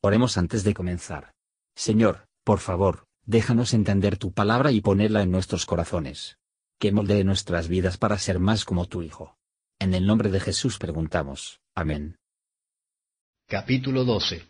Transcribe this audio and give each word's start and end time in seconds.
Oremos 0.00 0.38
antes 0.38 0.62
de 0.62 0.74
comenzar. 0.74 1.32
Señor, 1.74 2.28
por 2.44 2.60
favor, 2.60 3.06
déjanos 3.26 3.74
entender 3.74 4.16
tu 4.16 4.32
palabra 4.32 4.70
y 4.70 4.80
ponerla 4.80 5.22
en 5.22 5.32
nuestros 5.32 5.66
corazones. 5.66 6.38
Que 6.78 6.92
moldee 6.92 7.24
nuestras 7.24 7.66
vidas 7.66 7.98
para 7.98 8.16
ser 8.18 8.38
más 8.38 8.64
como 8.64 8.86
tu 8.86 9.02
Hijo. 9.02 9.36
En 9.80 9.94
el 9.94 10.06
nombre 10.06 10.30
de 10.30 10.38
Jesús 10.38 10.78
preguntamos. 10.78 11.60
Amén. 11.74 12.16
Capítulo 13.48 14.04
12 14.04 14.44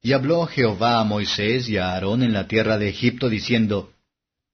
Y 0.00 0.12
habló 0.14 0.46
Jehová 0.46 1.00
a 1.00 1.04
Moisés 1.04 1.68
y 1.68 1.76
a 1.76 1.92
Aarón 1.92 2.22
en 2.22 2.32
la 2.32 2.48
tierra 2.48 2.78
de 2.78 2.88
Egipto, 2.88 3.28
diciendo, 3.28 3.92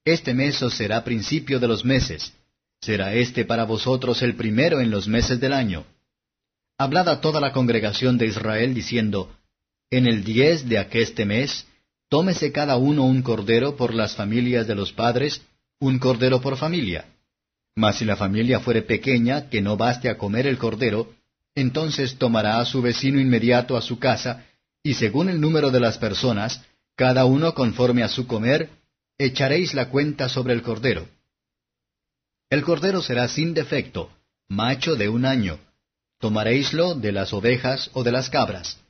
Este 0.05 0.35
mes 0.35 0.59
será 0.71 1.05
principio 1.05 1.61
de 1.61 1.69
los 1.69 1.85
meses, 1.85 2.33
será 2.81 3.15
este 3.15 3.45
para 3.45 3.65
vosotros 3.65 4.21
el 4.23 4.35
primero 4.35 4.81
en 4.81 4.91
los 4.91 5.07
meses 5.07 5.39
del 5.39 5.53
año. 5.53 5.85
Hablad 6.77 7.09
a 7.09 7.21
toda 7.21 7.41
la 7.41 7.53
congregación 7.53 8.19
de 8.19 8.27
Israel, 8.27 8.75
diciendo, 8.75 9.31
en 9.91 10.07
el 10.07 10.25
diez 10.25 10.69
de 10.69 10.79
aqueste 10.79 11.25
mes, 11.25 11.67
tómese 12.09 12.53
cada 12.53 12.77
uno 12.77 13.05
un 13.05 13.23
cordero 13.23 13.77
por 13.77 13.95
las 13.95 14.15
familias 14.15 14.67
de 14.67 14.75
los 14.75 14.93
padres, 14.93 15.43
un 15.81 15.99
cordero 15.99 16.41
por 16.41 16.57
familia. 16.57 17.07
Mas 17.77 17.99
si 17.99 18.05
la 18.05 18.17
familia 18.17 18.61
fuere 18.61 18.83
pequeña, 18.83 19.49
que 19.49 19.61
no 19.61 19.77
baste 19.77 20.09
a 20.09 20.17
comer 20.17 20.47
el 20.47 20.59
cordero, 20.59 21.13
entonces 21.55 22.17
tomará 22.17 22.61
a 22.61 22.65
su 22.65 22.83
vecino 22.83 23.21
inmediato 23.21 23.77
a 23.77 23.83
su 23.83 23.99
casa, 23.99 24.47
y 24.83 24.95
según 24.95 25.29
el 25.29 25.41
número 25.41 25.71
de 25.71 25.81
las 25.81 25.99
personas, 25.99 26.63
cada 26.97 27.25
uno 27.25 27.55
conforme 27.55 28.03
a 28.03 28.09
su 28.09 28.27
comer, 28.27 28.71
echaréis 29.19 29.75
la 29.75 29.89
cuenta 29.89 30.29
sobre 30.29 30.55
el 30.55 30.63
cordero. 30.63 31.09
El 32.51 32.63
cordero 32.63 33.03
será 33.03 33.27
sin 33.29 33.55
defecto, 33.55 34.11
macho 34.49 34.95
de 34.95 35.09
un 35.09 35.25
año. 35.25 35.59
Tomaréislo 36.21 36.95
de 36.95 37.13
las 37.13 37.33
ovejas 37.33 37.91
o 37.95 38.05
de 38.05 38.13
las 38.13 38.31
cabras 38.31 38.84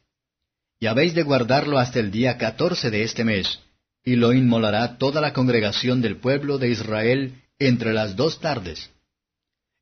y 0.85 0.87
habéis 0.87 1.15
de 1.15 1.23
guardarlo 1.23 1.79
hasta 1.79 1.99
el 1.99 2.11
día 2.11 2.37
catorce 2.37 2.91
de 2.91 3.05
este 3.05 3.25
mes, 3.25 3.59
y 4.05 4.17
lo 4.17 4.35
inmolará 4.35 4.99
toda 4.99 5.23
la 5.23 5.33
congregación 5.33 6.03
del 6.03 6.19
pueblo 6.19 6.59
de 6.59 6.69
Israel 6.69 7.41
entre 7.59 7.95
las 7.95 8.17
dos 8.17 8.39
tardes. 8.39 8.91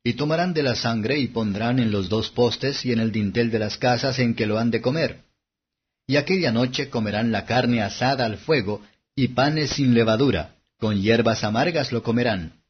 Y 0.01 0.13
tomarán 0.13 0.53
de 0.53 0.63
la 0.63 0.75
sangre 0.75 1.19
y 1.19 1.27
pondrán 1.27 1.79
en 1.79 1.91
los 1.91 2.07
dos 2.07 2.29
postes 2.29 2.85
y 2.85 2.93
en 2.93 3.01
el 3.01 3.11
dintel 3.11 3.51
de 3.51 3.59
las 3.59 3.75
casas 3.75 4.17
en 4.19 4.33
que 4.33 4.45
lo 4.45 4.57
han 4.57 4.71
de 4.71 4.79
comer. 4.79 5.25
Y 6.07 6.15
aquella 6.15 6.53
noche 6.53 6.89
comerán 6.89 7.33
la 7.33 7.45
carne 7.45 7.81
asada 7.81 8.25
al 8.25 8.37
fuego, 8.37 8.81
y 9.13 9.27
panes 9.27 9.71
sin 9.71 9.93
levadura, 9.93 10.55
con 10.79 11.01
hierbas 11.01 11.43
amargas 11.43 11.91
lo 11.91 12.01
comerán. 12.01 12.61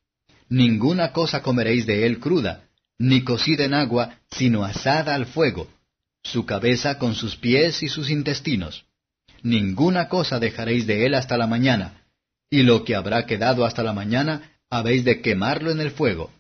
Ninguna 0.49 1.11
cosa 1.11 1.43
comeréis 1.43 1.85
de 1.85 2.07
él 2.07 2.19
cruda, 2.19 2.63
ni 2.97 3.23
cocida 3.23 3.63
en 3.63 3.75
agua, 3.75 4.15
sino 4.31 4.63
asada 4.63 5.13
al 5.13 5.27
fuego, 5.27 5.67
su 6.23 6.45
cabeza 6.45 6.97
con 6.97 7.16
sus 7.16 7.35
pies 7.35 7.83
y 7.83 7.89
sus 7.89 8.09
intestinos. 8.09 8.85
Ninguna 9.41 10.07
cosa 10.07 10.39
dejaréis 10.39 10.88
de 10.88 11.05
él 11.05 11.16
hasta 11.16 11.38
la 11.38 11.47
mañana, 11.47 12.05
y 12.49 12.63
lo 12.63 12.85
que 12.85 12.95
habrá 12.95 13.25
quedado 13.25 13.66
hasta 13.66 13.83
la 13.83 13.93
mañana 13.93 14.53
habéis 14.69 15.03
de 15.03 15.21
quemarlo 15.21 15.69
en 15.71 15.81
el 15.81 15.91
fuego. 15.91 16.31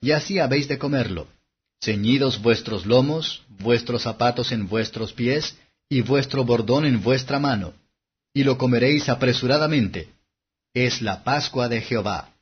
Y 0.00 0.12
así 0.12 0.38
habéis 0.38 0.68
de 0.68 0.78
comerlo, 0.78 1.28
ceñidos 1.82 2.40
vuestros 2.40 2.86
lomos, 2.86 3.42
vuestros 3.48 4.02
zapatos 4.02 4.52
en 4.52 4.66
vuestros 4.66 5.12
pies, 5.12 5.56
y 5.88 6.00
vuestro 6.00 6.44
bordón 6.44 6.84
en 6.84 7.02
vuestra 7.02 7.38
mano, 7.38 7.74
y 8.34 8.44
lo 8.44 8.58
comeréis 8.58 9.08
apresuradamente. 9.08 10.08
Es 10.74 11.00
la 11.00 11.22
Pascua 11.22 11.68
de 11.68 11.80
Jehová. 11.80 12.34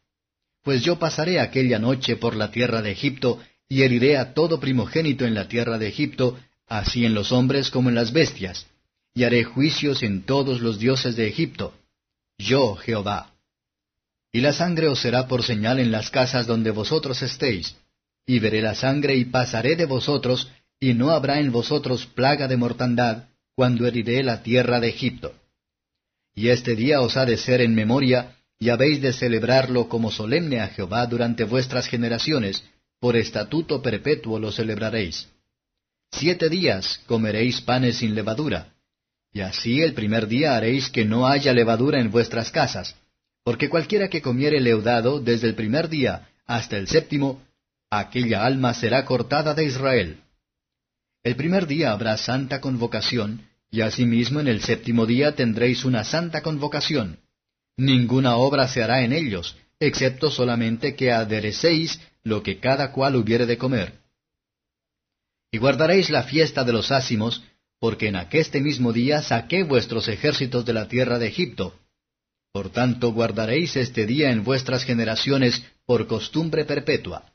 Pues 0.63 0.83
yo 0.83 0.99
pasaré 0.99 1.41
aquella 1.41 1.79
noche 1.79 2.17
por 2.17 2.35
la 2.35 2.51
tierra 2.51 2.81
de 2.81 2.93
Egipto, 2.93 3.41
y 3.69 3.83
heriré 3.83 4.17
a 4.17 4.35
todo 4.35 4.61
primogénito 4.61 5.25
en 5.25 5.35
la 5.35 5.49
tierra 5.49 5.79
de 5.79 5.89
Egipto, 5.89 6.39
así 6.67 7.05
en 7.05 7.15
los 7.15 7.33
hombres 7.33 7.71
como 7.71 7.89
en 7.89 7.95
las 7.95 8.13
bestias, 8.13 8.67
y 9.15 9.25
haré 9.25 9.45
juicios 9.45 10.03
en 10.03 10.23
todos 10.23 10.61
los 10.61 10.79
dioses 10.79 11.17
de 11.17 11.29
Egipto. 11.29 11.75
Yo, 12.39 12.77
Jehová. 12.77 13.33
Y 14.33 14.41
la 14.41 14.53
sangre 14.53 14.89
os 14.89 15.01
será 15.01 15.29
por 15.29 15.43
señal 15.43 15.79
en 15.79 15.93
las 15.93 16.11
casas 16.11 16.47
donde 16.47 16.71
vosotros 16.73 17.23
estéis, 17.23 17.77
y 18.27 18.39
veré 18.39 18.61
la 18.63 18.75
sangre 18.75 19.17
y 19.17 19.27
pasaré 19.27 19.77
de 19.77 19.87
vosotros, 19.87 20.51
y 20.81 20.95
no 20.95 21.11
habrá 21.11 21.39
en 21.39 21.53
vosotros 21.53 22.07
plaga 22.07 22.49
de 22.49 22.57
mortandad, 22.57 23.29
cuando 23.55 23.87
heriré 23.87 24.23
la 24.23 24.43
tierra 24.43 24.81
de 24.81 24.89
Egipto. 24.89 25.33
Y 26.35 26.49
este 26.49 26.75
día 26.75 27.01
os 27.01 27.17
ha 27.17 27.25
de 27.25 27.37
ser 27.37 27.61
en 27.61 27.75
memoria, 27.75 28.37
y 28.59 28.71
habéis 28.71 29.01
de 29.01 29.13
celebrarlo 29.13 29.89
como 29.89 30.11
solemne 30.11 30.61
a 30.61 30.69
Jehová 30.69 31.07
durante 31.07 31.45
vuestras 31.45 31.87
generaciones, 31.87 32.65
por 33.05 33.19
estatuto 33.19 33.83
perpetuo 33.83 34.39
lo 34.39 34.51
celebraréis. 34.51 35.29
Siete 36.11 36.49
días 36.49 37.03
comeréis 37.05 37.61
panes 37.61 37.99
sin 37.99 38.15
levadura, 38.15 38.73
y 39.31 39.41
así 39.41 39.83
el 39.83 39.93
primer 39.93 40.27
día 40.27 40.57
haréis 40.57 40.89
que 40.89 41.05
no 41.05 41.27
haya 41.27 41.53
levadura 41.53 42.01
en 42.01 42.11
vuestras 42.11 42.51
casas, 42.51 42.97
porque 43.45 43.69
cualquiera 43.69 44.09
que 44.09 44.23
comiere 44.23 44.59
leudado 44.59 45.21
desde 45.21 45.49
el 45.49 45.55
primer 45.55 45.91
día 45.91 46.31
hasta 46.47 46.79
el 46.79 46.89
séptimo, 46.89 47.43
aquella 47.91 48.47
alma 48.47 48.73
será 48.73 49.05
cortada 49.05 49.53
de 49.53 49.67
Israel. 49.67 50.21
El 51.23 51.37
primer 51.37 51.67
día 51.67 51.93
habrá 51.93 52.17
santa 52.17 52.63
convocación, 52.63 53.47
y 53.71 53.83
asimismo 53.83 54.41
en 54.41 54.49
el 54.49 54.63
séptimo 54.63 55.05
día 55.05 55.35
tendréis 55.35 55.85
una 55.85 56.05
santa 56.05 56.41
convocación. 56.41 57.19
Ninguna 57.77 58.37
obra 58.37 58.67
se 58.67 58.83
hará 58.83 59.03
en 59.03 59.13
ellos, 59.13 59.59
excepto 59.79 60.31
solamente 60.31 60.97
que 60.97 61.13
aderecéis 61.13 62.01
lo 62.25 62.43
que 62.43 62.59
cada 62.59 62.91
cual 62.91 63.17
hubiere 63.17 63.47
de 63.47 63.59
comer. 63.59 64.01
Y 65.53 65.59
guardaréis 65.59 66.11
la 66.11 66.25
fiesta 66.25 66.65
de 66.65 66.73
los 66.73 66.91
ácimos, 66.91 67.43
porque 67.79 68.09
en 68.09 68.17
aqueste 68.17 68.61
mismo 68.61 68.93
día 68.93 69.23
saqué 69.23 69.63
vuestros 69.63 70.09
ejércitos 70.09 70.65
de 70.65 70.73
la 70.73 70.89
tierra 70.89 71.19
de 71.19 71.29
Egipto. 71.29 71.79
Por 72.51 72.71
tanto 72.71 73.13
guardaréis 73.13 73.77
este 73.77 74.07
día 74.07 74.31
en 74.31 74.43
vuestras 74.43 74.85
generaciones 74.85 75.63
por 75.87 76.07
costumbre 76.07 76.65
perpetua. 76.65 77.33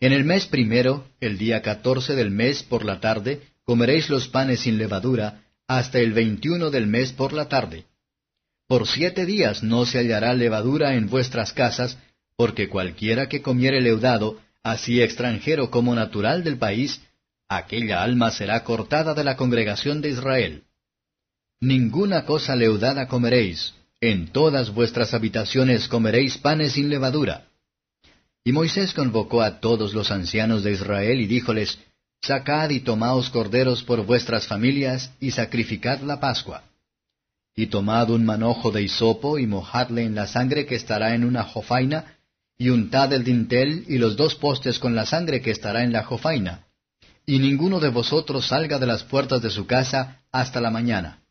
En 0.00 0.12
el 0.12 0.24
mes 0.24 0.46
primero, 0.46 1.08
el 1.20 1.38
día 1.38 1.62
catorce 1.62 2.14
del 2.14 2.30
mes 2.30 2.62
por 2.62 2.84
la 2.84 3.00
tarde, 3.00 3.42
comeréis 3.64 4.10
los 4.10 4.28
panes 4.28 4.60
sin 4.60 4.78
levadura, 4.78 5.44
hasta 5.66 5.98
el 5.98 6.12
veintiuno 6.12 6.70
del 6.70 6.86
mes 6.86 7.12
por 7.12 7.32
la 7.32 7.48
tarde. 7.48 7.86
Por 8.66 8.86
siete 8.86 9.26
días 9.26 9.62
no 9.62 9.86
se 9.86 9.98
hallará 9.98 10.34
levadura 10.34 10.94
en 10.94 11.08
vuestras 11.08 11.52
casas, 11.52 11.98
porque 12.36 12.68
cualquiera 12.68 13.28
que 13.28 13.42
comiere 13.42 13.80
leudado, 13.80 14.40
así 14.62 15.02
extranjero 15.02 15.70
como 15.70 15.94
natural 15.94 16.44
del 16.44 16.58
país, 16.58 17.00
aquella 17.48 18.02
alma 18.02 18.30
será 18.30 18.64
cortada 18.64 19.14
de 19.14 19.24
la 19.24 19.36
congregación 19.36 20.00
de 20.00 20.10
Israel. 20.10 20.64
Ninguna 21.60 22.24
cosa 22.24 22.56
leudada 22.56 23.06
comeréis, 23.06 23.74
en 24.00 24.32
todas 24.32 24.74
vuestras 24.74 25.14
habitaciones 25.14 25.86
comeréis 25.86 26.36
panes 26.38 26.72
sin 26.72 26.88
levadura. 26.88 27.46
Y 28.44 28.50
Moisés 28.50 28.92
convocó 28.92 29.42
a 29.42 29.60
todos 29.60 29.94
los 29.94 30.10
ancianos 30.10 30.64
de 30.64 30.72
Israel 30.72 31.20
y 31.20 31.26
díjoles, 31.26 31.78
Sacad 32.20 32.70
y 32.70 32.80
tomaos 32.80 33.30
corderos 33.30 33.82
por 33.82 34.04
vuestras 34.04 34.46
familias 34.46 35.12
y 35.20 35.32
sacrificad 35.32 36.00
la 36.00 36.20
Pascua. 36.20 36.62
Y 37.54 37.66
tomad 37.66 38.10
un 38.10 38.24
manojo 38.24 38.70
de 38.70 38.82
hisopo 38.82 39.38
y 39.38 39.46
mojadle 39.46 40.02
en 40.02 40.14
la 40.14 40.26
sangre 40.26 40.64
que 40.64 40.76
estará 40.76 41.14
en 41.14 41.24
una 41.24 41.42
jofaina, 41.42 42.16
y 42.62 42.70
untad 42.70 43.12
el 43.12 43.24
dintel 43.24 43.84
y 43.88 43.98
los 43.98 44.16
dos 44.16 44.36
postes 44.36 44.78
con 44.78 44.94
la 44.94 45.04
sangre 45.04 45.40
que 45.42 45.50
estará 45.50 45.82
en 45.82 45.92
la 45.92 46.04
jofaina, 46.04 46.68
y 47.26 47.40
ninguno 47.40 47.80
de 47.80 47.88
vosotros 47.88 48.46
salga 48.46 48.78
de 48.78 48.86
las 48.86 49.02
puertas 49.02 49.42
de 49.42 49.50
su 49.50 49.66
casa 49.66 50.22
hasta 50.30 50.60
la 50.60 50.70
mañana. 50.70 51.24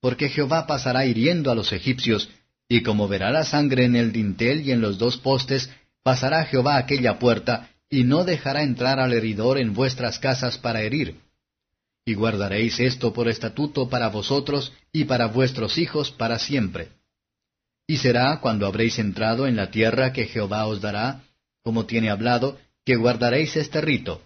Porque 0.00 0.28
Jehová 0.28 0.68
pasará 0.68 1.04
hiriendo 1.04 1.50
a 1.50 1.56
los 1.56 1.72
egipcios, 1.72 2.28
y 2.68 2.84
como 2.84 3.08
verá 3.08 3.32
la 3.32 3.42
sangre 3.42 3.86
en 3.86 3.96
el 3.96 4.12
dintel 4.12 4.60
y 4.60 4.70
en 4.70 4.80
los 4.80 4.98
dos 4.98 5.16
postes, 5.16 5.68
pasará 6.04 6.44
Jehová 6.44 6.76
aquella 6.76 7.18
puerta, 7.18 7.70
y 7.90 8.04
no 8.04 8.22
dejará 8.22 8.62
entrar 8.62 9.00
al 9.00 9.14
heridor 9.14 9.58
en 9.58 9.74
vuestras 9.74 10.20
casas 10.20 10.58
para 10.58 10.82
herir. 10.82 11.16
Y 12.04 12.14
guardaréis 12.14 12.78
esto 12.78 13.12
por 13.12 13.26
estatuto 13.26 13.88
para 13.88 14.10
vosotros 14.10 14.72
y 14.92 15.06
para 15.06 15.26
vuestros 15.26 15.76
hijos 15.76 16.12
para 16.12 16.38
siempre. 16.38 16.90
Y 17.86 17.98
será 17.98 18.40
cuando 18.40 18.66
habréis 18.66 18.98
entrado 18.98 19.46
en 19.46 19.56
la 19.56 19.70
tierra 19.70 20.12
que 20.12 20.26
Jehová 20.26 20.66
os 20.66 20.80
dará, 20.80 21.22
como 21.62 21.86
tiene 21.86 22.10
hablado, 22.10 22.58
que 22.84 22.96
guardaréis 22.96 23.56
este 23.56 23.80
rito. 23.80 24.22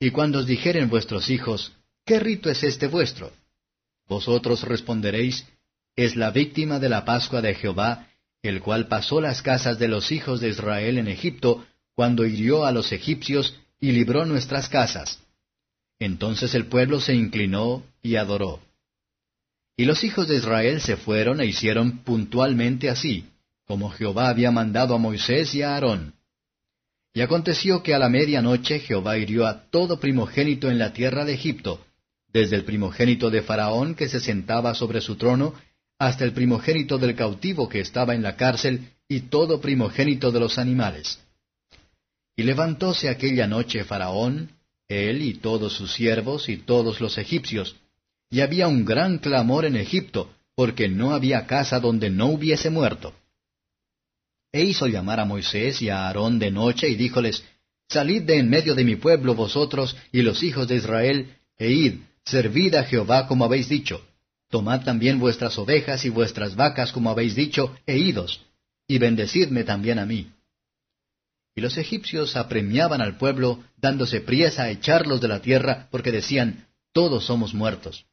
Y 0.00 0.10
cuando 0.10 0.40
os 0.40 0.46
dijeren 0.46 0.88
vuestros 0.88 1.30
hijos, 1.30 1.72
¿qué 2.04 2.18
rito 2.18 2.50
es 2.50 2.62
este 2.64 2.88
vuestro? 2.88 3.32
Vosotros 4.08 4.62
responderéis, 4.62 5.46
es 5.94 6.16
la 6.16 6.30
víctima 6.30 6.78
de 6.78 6.88
la 6.88 7.04
Pascua 7.04 7.40
de 7.40 7.54
Jehová, 7.54 8.08
el 8.42 8.60
cual 8.60 8.88
pasó 8.88 9.20
las 9.20 9.42
casas 9.42 9.78
de 9.78 9.88
los 9.88 10.10
hijos 10.10 10.40
de 10.40 10.48
Israel 10.48 10.98
en 10.98 11.08
Egipto, 11.08 11.64
cuando 11.94 12.24
hirió 12.26 12.64
a 12.64 12.72
los 12.72 12.90
egipcios 12.92 13.58
y 13.78 13.92
libró 13.92 14.24
nuestras 14.24 14.68
casas. 14.68 15.20
Entonces 15.98 16.54
el 16.54 16.66
pueblo 16.66 17.00
se 17.00 17.14
inclinó 17.14 17.84
y 18.02 18.16
adoró. 18.16 18.60
Y 19.82 19.84
los 19.84 20.04
hijos 20.04 20.28
de 20.28 20.36
Israel 20.36 20.80
se 20.80 20.96
fueron 20.96 21.40
e 21.40 21.46
hicieron 21.46 22.04
puntualmente 22.04 22.88
así, 22.88 23.24
como 23.66 23.90
Jehová 23.90 24.28
había 24.28 24.52
mandado 24.52 24.94
a 24.94 24.98
Moisés 24.98 25.56
y 25.56 25.62
a 25.62 25.74
Aarón. 25.74 26.14
Y 27.12 27.20
aconteció 27.20 27.82
que 27.82 27.92
a 27.92 27.98
la 27.98 28.08
medianoche 28.08 28.78
Jehová 28.78 29.18
hirió 29.18 29.44
a 29.44 29.64
todo 29.70 29.98
primogénito 29.98 30.70
en 30.70 30.78
la 30.78 30.92
tierra 30.92 31.24
de 31.24 31.34
Egipto, 31.34 31.84
desde 32.32 32.54
el 32.54 32.64
primogénito 32.64 33.28
de 33.28 33.42
Faraón 33.42 33.96
que 33.96 34.08
se 34.08 34.20
sentaba 34.20 34.72
sobre 34.76 35.00
su 35.00 35.16
trono, 35.16 35.52
hasta 35.98 36.22
el 36.22 36.32
primogénito 36.32 36.96
del 36.98 37.16
cautivo 37.16 37.68
que 37.68 37.80
estaba 37.80 38.14
en 38.14 38.22
la 38.22 38.36
cárcel, 38.36 38.88
y 39.08 39.22
todo 39.22 39.60
primogénito 39.60 40.30
de 40.30 40.38
los 40.38 40.58
animales. 40.58 41.18
Y 42.36 42.44
levantóse 42.44 43.08
aquella 43.08 43.48
noche 43.48 43.82
Faraón, 43.82 44.52
él 44.86 45.22
y 45.22 45.34
todos 45.34 45.72
sus 45.72 45.92
siervos 45.92 46.48
y 46.48 46.58
todos 46.58 47.00
los 47.00 47.18
egipcios, 47.18 47.74
y 48.32 48.40
había 48.40 48.66
un 48.66 48.86
gran 48.86 49.18
clamor 49.18 49.66
en 49.66 49.76
Egipto, 49.76 50.32
porque 50.54 50.88
no 50.88 51.12
había 51.12 51.46
casa 51.46 51.78
donde 51.80 52.08
no 52.08 52.28
hubiese 52.28 52.70
muerto. 52.70 53.14
E 54.50 54.64
hizo 54.64 54.86
llamar 54.86 55.20
a 55.20 55.26
Moisés 55.26 55.82
y 55.82 55.90
a 55.90 56.06
Aarón 56.06 56.38
de 56.38 56.50
noche 56.50 56.88
y 56.88 56.94
díjoles, 56.94 57.44
Salid 57.90 58.22
de 58.22 58.38
en 58.38 58.48
medio 58.48 58.74
de 58.74 58.84
mi 58.84 58.96
pueblo 58.96 59.34
vosotros 59.34 59.94
y 60.12 60.22
los 60.22 60.42
hijos 60.42 60.66
de 60.66 60.76
Israel, 60.76 61.36
e 61.58 61.72
id, 61.72 61.94
servid 62.24 62.74
a 62.76 62.84
Jehová 62.84 63.26
como 63.28 63.44
habéis 63.44 63.68
dicho. 63.68 64.02
Tomad 64.48 64.82
también 64.82 65.18
vuestras 65.18 65.58
ovejas 65.58 66.06
y 66.06 66.08
vuestras 66.08 66.56
vacas 66.56 66.90
como 66.90 67.10
habéis 67.10 67.34
dicho, 67.34 67.76
e 67.86 67.98
idos, 67.98 68.46
y 68.88 68.96
bendecidme 68.96 69.64
también 69.64 69.98
a 69.98 70.06
mí. 70.06 70.30
Y 71.54 71.60
los 71.60 71.76
egipcios 71.76 72.34
apremiaban 72.36 73.02
al 73.02 73.18
pueblo, 73.18 73.62
dándose 73.76 74.22
priesa 74.22 74.62
a 74.62 74.70
echarlos 74.70 75.20
de 75.20 75.28
la 75.28 75.42
tierra, 75.42 75.88
porque 75.90 76.10
decían, 76.12 76.66
Todos 76.94 77.26
somos 77.26 77.52
muertos. 77.52 78.06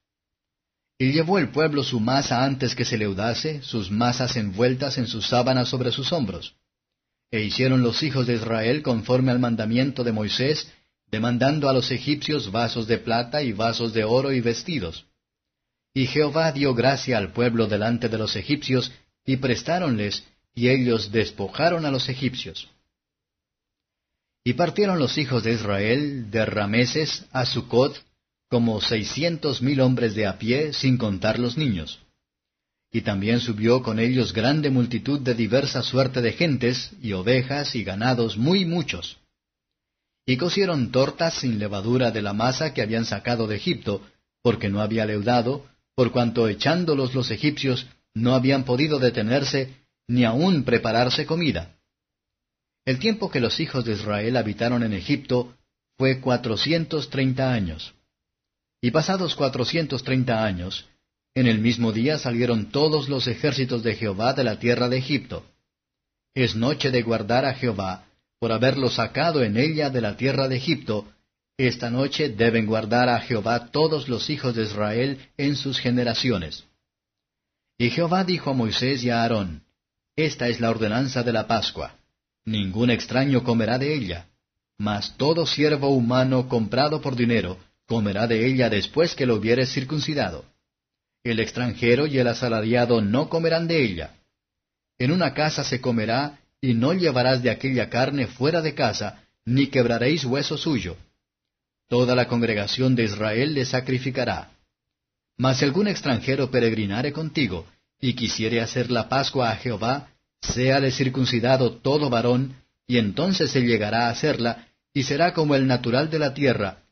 Y 1.01 1.13
llevó 1.13 1.39
el 1.39 1.49
pueblo 1.49 1.81
su 1.83 2.01
masa 2.01 2.43
antes 2.43 2.75
que 2.75 2.83
se 2.83 2.97
leudase, 2.97 3.61
sus 3.61 3.89
masas 3.89 4.35
envueltas 4.35 4.97
en 4.97 5.07
sus 5.07 5.27
sábanas 5.27 5.69
sobre 5.69 5.93
sus 5.93 6.11
hombros. 6.11 6.55
E 7.31 7.41
hicieron 7.41 7.81
los 7.83 8.03
hijos 8.03 8.27
de 8.27 8.35
Israel 8.35 8.83
conforme 8.83 9.31
al 9.31 9.39
mandamiento 9.39 10.03
de 10.03 10.11
Moisés, 10.11 10.69
demandando 11.09 11.69
a 11.69 11.73
los 11.73 11.89
egipcios 11.91 12.51
vasos 12.51 12.85
de 12.85 12.97
plata 12.97 13.41
y 13.41 13.53
vasos 13.53 13.93
de 13.93 14.03
oro 14.03 14.33
y 14.33 14.41
vestidos. 14.41 15.05
Y 15.93 16.05
Jehová 16.05 16.51
dio 16.51 16.75
gracia 16.75 17.17
al 17.17 17.31
pueblo 17.31 17.67
delante 17.67 18.09
de 18.09 18.17
los 18.17 18.35
egipcios, 18.35 18.91
y 19.25 19.37
prestáronles, 19.37 20.25
y 20.53 20.67
ellos 20.67 21.13
despojaron 21.13 21.85
a 21.85 21.91
los 21.91 22.09
egipcios. 22.09 22.67
Y 24.43 24.53
partieron 24.53 24.99
los 24.99 25.17
hijos 25.17 25.43
de 25.43 25.53
Israel 25.53 26.29
de 26.29 26.45
Rameses 26.45 27.25
a 27.31 27.45
Sucot, 27.45 28.03
como 28.49 28.81
seiscientos 28.81 29.61
mil 29.61 29.79
hombres 29.79 30.15
de 30.15 30.25
a 30.25 30.39
pie, 30.39 30.73
sin 30.73 30.97
contar 30.97 31.37
los 31.37 31.57
niños. 31.57 31.99
Y 32.91 33.01
también 33.01 33.39
subió 33.39 33.83
con 33.83 33.99
ellos 33.99 34.33
grande 34.33 34.71
multitud 34.71 35.19
de 35.19 35.35
diversa 35.35 35.83
suerte 35.83 36.21
de 36.21 36.33
gentes, 36.33 36.91
y 37.01 37.13
ovejas 37.13 37.75
y 37.75 37.83
ganados 37.83 38.37
muy 38.37 38.65
muchos. 38.65 39.17
Y 40.25 40.37
cocieron 40.37 40.91
tortas 40.91 41.35
sin 41.35 41.59
levadura 41.59 42.09
de 42.11 42.23
la 42.23 42.33
masa 42.33 42.73
que 42.73 42.81
habían 42.81 43.05
sacado 43.05 43.45
de 43.45 43.55
Egipto, 43.55 44.01
porque 44.41 44.69
no 44.69 44.81
había 44.81 45.05
leudado, 45.05 45.67
por 45.95 46.11
cuanto 46.11 46.47
echándolos 46.47 47.13
los 47.13 47.29
egipcios 47.29 47.85
no 48.15 48.33
habían 48.33 48.63
podido 48.63 48.97
detenerse, 48.97 49.75
ni 50.07 50.23
aun 50.25 50.63
prepararse 50.63 51.27
comida. 51.27 51.75
El 52.85 52.97
tiempo 52.97 53.29
que 53.29 53.39
los 53.39 53.59
hijos 53.59 53.85
de 53.85 53.93
Israel 53.93 54.37
habitaron 54.37 54.81
en 54.81 54.93
Egipto 54.93 55.53
fue 55.97 56.19
cuatrocientos 56.19 57.11
treinta 57.11 57.53
años. 57.53 57.93
Y 58.81 58.91
pasados 58.91 59.35
cuatrocientos 59.35 60.03
treinta 60.03 60.43
años, 60.43 60.85
en 61.35 61.47
el 61.47 61.59
mismo 61.59 61.91
día 61.91 62.17
salieron 62.17 62.71
todos 62.71 63.09
los 63.09 63.27
ejércitos 63.27 63.83
de 63.83 63.95
Jehová 63.95 64.33
de 64.33 64.43
la 64.43 64.59
tierra 64.59 64.87
de 64.89 64.97
Egipto. 64.97 65.45
Es 66.33 66.55
noche 66.55 66.89
de 66.89 67.01
guardar 67.01 67.45
a 67.45 67.53
Jehová, 67.53 68.05
por 68.39 68.51
haberlo 68.53 68.89
sacado 68.89 69.43
en 69.43 69.57
ella 69.57 69.89
de 69.89 70.01
la 70.01 70.15
tierra 70.15 70.47
de 70.47 70.55
Egipto, 70.55 71.11
esta 71.57 71.89
noche 71.89 72.29
deben 72.29 72.65
guardar 72.65 73.09
a 73.09 73.19
Jehová 73.19 73.69
todos 73.71 74.07
los 74.07 74.29
hijos 74.29 74.55
de 74.55 74.63
Israel 74.63 75.19
en 75.35 75.57
sus 75.57 75.77
generaciones. 75.77 76.63
Y 77.77 77.89
Jehová 77.89 78.23
dijo 78.23 78.51
a 78.51 78.53
Moisés 78.53 79.03
y 79.03 79.09
a 79.09 79.23
Aarón, 79.23 79.63
Esta 80.15 80.47
es 80.47 80.61
la 80.61 80.69
ordenanza 80.69 81.21
de 81.21 81.33
la 81.33 81.47
Pascua. 81.47 81.95
Ningún 82.45 82.91
extraño 82.91 83.43
comerá 83.43 83.77
de 83.77 83.93
ella, 83.93 84.27
mas 84.77 85.17
todo 85.17 85.45
siervo 85.45 85.89
humano 85.89 86.47
comprado 86.47 87.01
por 87.01 87.17
dinero 87.17 87.57
comerá 87.89 88.27
de 88.27 88.45
ella 88.45 88.69
después 88.69 89.15
que 89.15 89.25
lo 89.25 89.33
hubiere 89.33 89.65
circuncidado. 89.65 90.45
El 91.23 91.39
extranjero 91.39 92.05
y 92.05 92.19
el 92.19 92.27
asalariado 92.27 93.01
no 93.01 93.29
comerán 93.29 93.67
de 93.67 93.83
ella. 93.83 94.15
En 94.99 95.11
una 95.11 95.33
casa 95.33 95.63
se 95.63 95.81
comerá, 95.81 96.39
y 96.61 96.75
no 96.75 96.93
llevarás 96.93 97.41
de 97.41 97.49
aquella 97.49 97.89
carne 97.89 98.27
fuera 98.27 98.61
de 98.61 98.75
casa, 98.75 99.23
ni 99.43 99.67
quebraréis 99.67 100.23
hueso 100.23 100.55
suyo. 100.55 100.97
Toda 101.87 102.13
la 102.13 102.27
congregación 102.27 102.95
de 102.95 103.05
Israel 103.05 103.55
le 103.55 103.65
sacrificará. 103.65 104.51
Mas 105.35 105.57
si 105.57 105.65
algún 105.65 105.87
extranjero 105.87 106.51
peregrinare 106.51 107.11
contigo, 107.11 107.65
y 107.99 108.13
quisiere 108.13 108.61
hacer 108.61 108.91
la 108.91 109.09
Pascua 109.09 109.49
a 109.49 109.55
Jehová, 109.55 110.09
séale 110.41 110.91
circuncidado 110.91 111.77
todo 111.77 112.11
varón, 112.11 112.53
y 112.85 112.99
entonces 112.99 113.49
se 113.49 113.61
llegará 113.61 114.07
a 114.07 114.11
hacerla, 114.11 114.67
y 114.93 115.03
será 115.03 115.33
como 115.33 115.55
el 115.55 115.65
natural 115.65 116.11
de 116.11 116.19
la 116.19 116.35
tierra, 116.35 116.83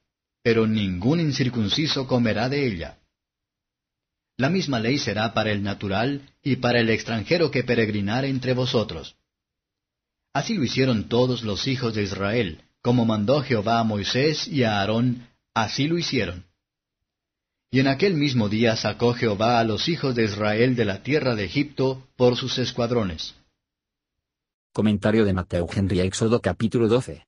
pero 0.48 0.66
ningún 0.66 1.20
incircunciso 1.20 2.08
comerá 2.08 2.48
de 2.48 2.66
ella. 2.66 3.00
La 4.38 4.50
misma 4.50 4.80
ley 4.80 4.98
será 4.98 5.34
para 5.34 5.52
el 5.52 5.62
natural 5.62 6.22
y 6.42 6.56
para 6.56 6.80
el 6.80 6.90
extranjero 6.90 7.52
que 7.52 7.66
peregrinare 7.66 8.30
entre 8.30 8.54
vosotros. 8.54 9.18
Así 10.32 10.54
lo 10.54 10.64
hicieron 10.64 11.10
todos 11.10 11.44
los 11.44 11.68
hijos 11.68 11.96
de 11.96 12.04
Israel, 12.04 12.62
como 12.82 13.04
mandó 13.04 13.42
Jehová 13.42 13.80
a 13.80 13.84
Moisés 13.84 14.48
y 14.48 14.64
a 14.64 14.80
Aarón, 14.80 15.28
así 15.54 15.86
lo 15.90 15.98
hicieron. 15.98 16.46
Y 17.70 17.82
en 17.82 17.88
aquel 17.88 18.14
mismo 18.14 18.48
día 18.48 18.78
sacó 18.78 19.14
Jehová 19.14 19.60
a 19.60 19.66
los 19.66 19.90
hijos 19.90 20.16
de 20.16 20.24
Israel 20.24 20.78
de 20.78 20.86
la 20.86 21.04
tierra 21.04 21.36
de 21.36 21.44
Egipto 21.44 22.08
por 22.16 22.38
sus 22.38 22.58
escuadrones. 22.58 23.36
Comentario 24.72 25.26
de 25.26 25.34
Mateo 25.34 25.68
Henry 25.70 26.00
Éxodo 26.00 26.40
capítulo 26.40 26.88
12. 26.88 27.28